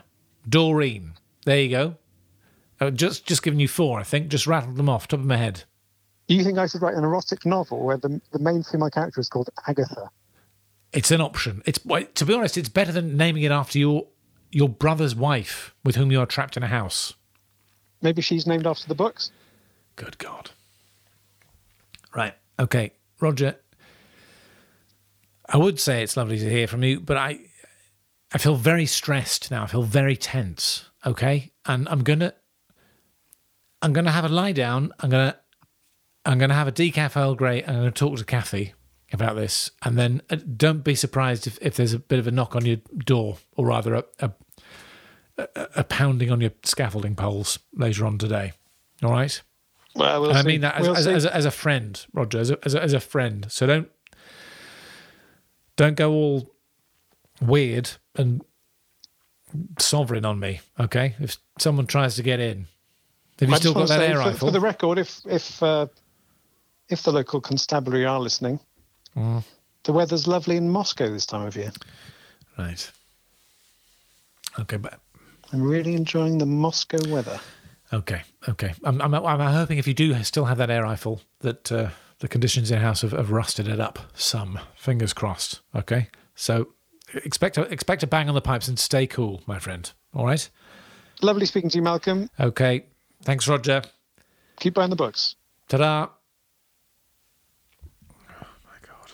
Doreen. 0.49 1.15
There 1.45 1.59
you 1.61 1.71
go. 1.71 1.97
Uh, 2.81 2.91
just 2.91 3.27
just 3.27 3.43
giving 3.43 3.59
you 3.59 3.69
four, 3.69 3.99
I 3.99 4.03
think. 4.05 4.29
Just 4.29 4.47
rattled 4.47 4.77
them 4.77 4.89
off 4.89 5.09
top 5.09 5.21
of 5.21 5.27
my 5.27 5.37
head. 5.37 5.65
Do 6.29 6.35
you 6.35 6.45
think 6.45 6.59
I 6.59 6.67
should 6.67 6.83
write 6.83 6.95
an 6.95 7.05
erotic 7.05 7.45
novel 7.47 7.85
where 7.85 7.97
the 7.97 8.21
the 8.33 8.39
main 8.39 8.63
female 8.63 8.91
character 8.91 9.21
is 9.21 9.29
called 9.29 9.51
Agatha? 9.67 10.11
It's 10.97 11.11
an 11.11 11.21
option. 11.21 11.63
It's 11.67 11.79
to 11.79 12.25
be 12.25 12.35
honest, 12.35 12.57
it's 12.57 12.71
better 12.71 12.91
than 12.91 13.17
naming 13.17 13.43
it 13.43 13.53
after 13.53 13.79
your 13.79 14.07
your 14.51 14.69
brother's 14.69 15.15
wife 15.15 15.75
with 15.85 15.97
whom 15.97 16.11
you 16.11 16.21
are 16.21 16.27
trapped 16.27 16.57
in 16.57 16.63
a 16.63 16.69
house. 16.69 17.13
Maybe 18.01 18.23
she's 18.23 18.47
named 18.47 18.67
after 18.67 18.89
the 18.89 18.95
books. 18.95 19.31
Good 19.97 20.17
God. 20.17 20.51
Right. 22.15 22.35
Okay, 22.59 22.93
Roger. 23.21 23.57
I 25.49 25.59
would 25.59 25.79
say 25.79 26.03
it's 26.03 26.17
lovely 26.17 26.39
to 26.39 26.51
hear 26.51 26.67
from 26.67 26.83
you, 26.83 27.01
but 27.01 27.19
I 27.19 27.41
I 28.33 28.39
feel 28.39 28.57
very 28.57 28.87
stressed 28.87 29.51
now. 29.51 29.65
I 29.65 29.67
feel 29.67 29.83
very 29.83 30.17
tense. 30.17 30.87
Okay, 31.05 31.53
and 31.67 31.87
I'm 31.91 32.03
gonna 32.03 32.33
I'm 33.83 33.93
going 33.93 34.07
to 34.07 34.11
have 34.11 34.25
a 34.25 34.29
lie 34.29 34.53
down. 34.53 34.93
I'm 35.01 35.11
going 35.11 35.31
to 35.31 35.39
I'm 36.25 36.39
going 36.39 36.49
to 36.49 36.57
have 36.57 36.69
a 36.69 36.73
decaf 36.73 37.17
Earl 37.17 37.35
Grey. 37.35 37.63
I'm 37.63 37.75
going 37.75 37.85
to 37.85 37.91
talk 37.93 38.17
to 38.17 38.25
Kathy 38.25 38.73
about 39.13 39.37
this, 39.37 39.71
and 39.83 39.99
then 39.99 40.23
uh, 40.31 40.37
don't 40.57 40.83
be 40.83 40.95
surprised 40.95 41.47
if, 41.47 41.59
if 41.63 41.77
there's 41.77 41.93
a 41.93 41.99
bit 41.99 42.19
of 42.19 42.27
a 42.27 42.31
knock 42.31 42.57
on 42.57 42.65
your 42.65 42.79
door, 42.99 43.39
or 43.57 43.67
rather 43.67 43.95
a, 43.95 44.05
a, 44.19 44.31
a 45.77 45.85
pounding 45.85 46.31
on 46.31 46.41
your 46.41 46.53
scaffolding 46.65 47.15
poles 47.15 47.59
later 47.75 48.07
on 48.07 48.19
today. 48.19 48.53
All 49.03 49.11
right. 49.11 49.41
Well, 49.95 50.23
we'll 50.23 50.33
I 50.33 50.43
mean 50.43 50.61
that 50.61 50.75
as, 50.77 50.87
we'll 50.87 50.97
as, 50.97 51.07
as, 51.07 51.25
a, 51.25 51.35
as, 51.35 51.45
a, 51.45 51.51
friend, 51.51 52.05
Roger, 52.13 52.39
as 52.39 52.51
a, 52.51 52.59
as 52.65 52.75
a, 52.75 52.83
as 52.83 52.93
a 52.93 53.01
friend. 53.01 53.47
So 53.49 53.67
don't 53.67 53.89
don't 55.77 55.97
go 55.97 56.13
all 56.13 56.55
weird 57.41 57.91
and 58.15 58.43
sovereign 59.79 60.25
on 60.25 60.39
me. 60.39 60.61
Okay, 60.79 61.15
if 61.19 61.39
someone 61.59 61.87
tries 61.87 62.17
to 62.17 62.23
get 62.23 62.41
in, 62.41 62.67
have 63.41 63.49
you 63.49 63.55
I 63.55 63.59
still 63.59 63.75
got 63.75 63.89
that 63.89 64.03
air 64.03 64.17
for, 64.17 64.19
rifle? 64.19 64.49
For 64.49 64.53
the 64.53 64.61
record, 64.61 64.99
if 64.99 65.21
if 65.27 65.63
uh, 65.63 65.87
if 66.89 67.03
the 67.03 67.13
local 67.13 67.41
constabulary 67.41 68.05
are 68.05 68.21
listening, 68.21 68.61
mm. 69.17 69.45
the 69.85 69.93
weather's 69.93 70.27
lovely 70.27 70.57
in 70.57 70.69
Moscow 70.71 71.09
this 71.11 71.27
time 71.27 71.47
of 71.47 71.57
year. 71.57 71.73
Right. 72.59 72.91
Okay, 74.59 74.77
but 74.77 75.01
I'm 75.53 75.63
really 75.63 75.95
enjoying 75.95 76.39
the 76.39 76.47
Moscow 76.47 76.99
weather. 77.09 77.41
Okay, 77.93 78.23
okay. 78.49 78.75
I'm, 78.85 79.01
I'm, 79.01 79.15
I'm 79.15 79.53
hoping 79.53 79.79
if 79.79 79.87
you 79.87 79.95
do 79.95 80.23
still 80.25 80.47
have 80.47 80.59
that 80.59 80.71
air 80.71 80.83
rifle, 80.83 81.21
that 81.41 81.71
uh, 81.71 81.91
the 82.19 82.29
conditions 82.29 82.71
in 82.71 82.81
house 82.81 83.03
have, 83.03 83.13
have 83.13 83.31
rusted 83.31 83.69
it 83.69 83.79
up 83.79 83.99
some. 84.15 84.59
Fingers 84.75 85.13
crossed. 85.13 85.61
Okay, 85.75 86.09
so 86.35 86.69
expect 87.15 87.59
a, 87.59 87.63
expect 87.63 88.03
a 88.03 88.07
bang 88.07 88.29
on 88.29 88.35
the 88.35 88.41
pipes 88.41 88.69
and 88.69 88.79
stay 88.79 89.07
cool, 89.07 89.43
my 89.47 89.59
friend. 89.59 89.93
All 90.15 90.27
right. 90.27 90.49
Lovely 91.23 91.47
speaking 91.47 91.71
to 91.71 91.77
you, 91.77 91.83
Malcolm. 91.83 92.29
Okay. 92.39 92.87
Thanks, 93.23 93.49
Roger. 93.49 93.83
Keep 94.61 94.75
buying 94.75 94.91
the 94.91 94.97
books. 94.97 95.37
Ta 95.69 95.79
da. 95.79 96.09
Oh, 98.11 98.47
my 98.65 98.79
God. 98.87 99.11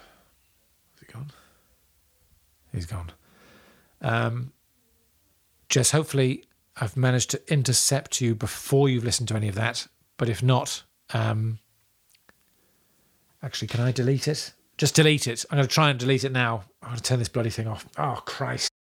Is 0.95 1.01
he 1.01 1.13
gone? 1.13 1.31
He's 2.73 2.87
gone. 2.87 3.13
Um, 4.01 4.53
Jess, 5.69 5.91
hopefully 5.91 6.45
I've 6.81 6.97
managed 6.97 7.31
to 7.31 7.53
intercept 7.53 8.21
you 8.21 8.35
before 8.35 8.89
you've 8.89 9.05
listened 9.05 9.29
to 9.29 9.37
any 9.37 9.49
of 9.49 9.55
that. 9.55 9.87
But 10.17 10.29
if 10.29 10.43
not, 10.43 10.83
um, 11.13 11.59
actually, 13.43 13.69
can 13.69 13.81
I 13.81 13.93
delete 13.93 14.29
it? 14.29 14.53
Just 14.79 14.95
delete 14.95 15.27
it. 15.27 15.45
I'm 15.51 15.59
going 15.59 15.69
to 15.69 15.73
try 15.73 15.91
and 15.91 15.99
delete 15.99 16.25
it 16.25 16.33
now. 16.33 16.65
I'm 16.83 16.89
going 16.89 16.97
to 16.97 17.03
turn 17.03 17.19
this 17.19 17.29
bloody 17.29 17.51
thing 17.51 17.69
off. 17.69 17.87
Oh, 17.99 18.21
Christ. 18.25 18.72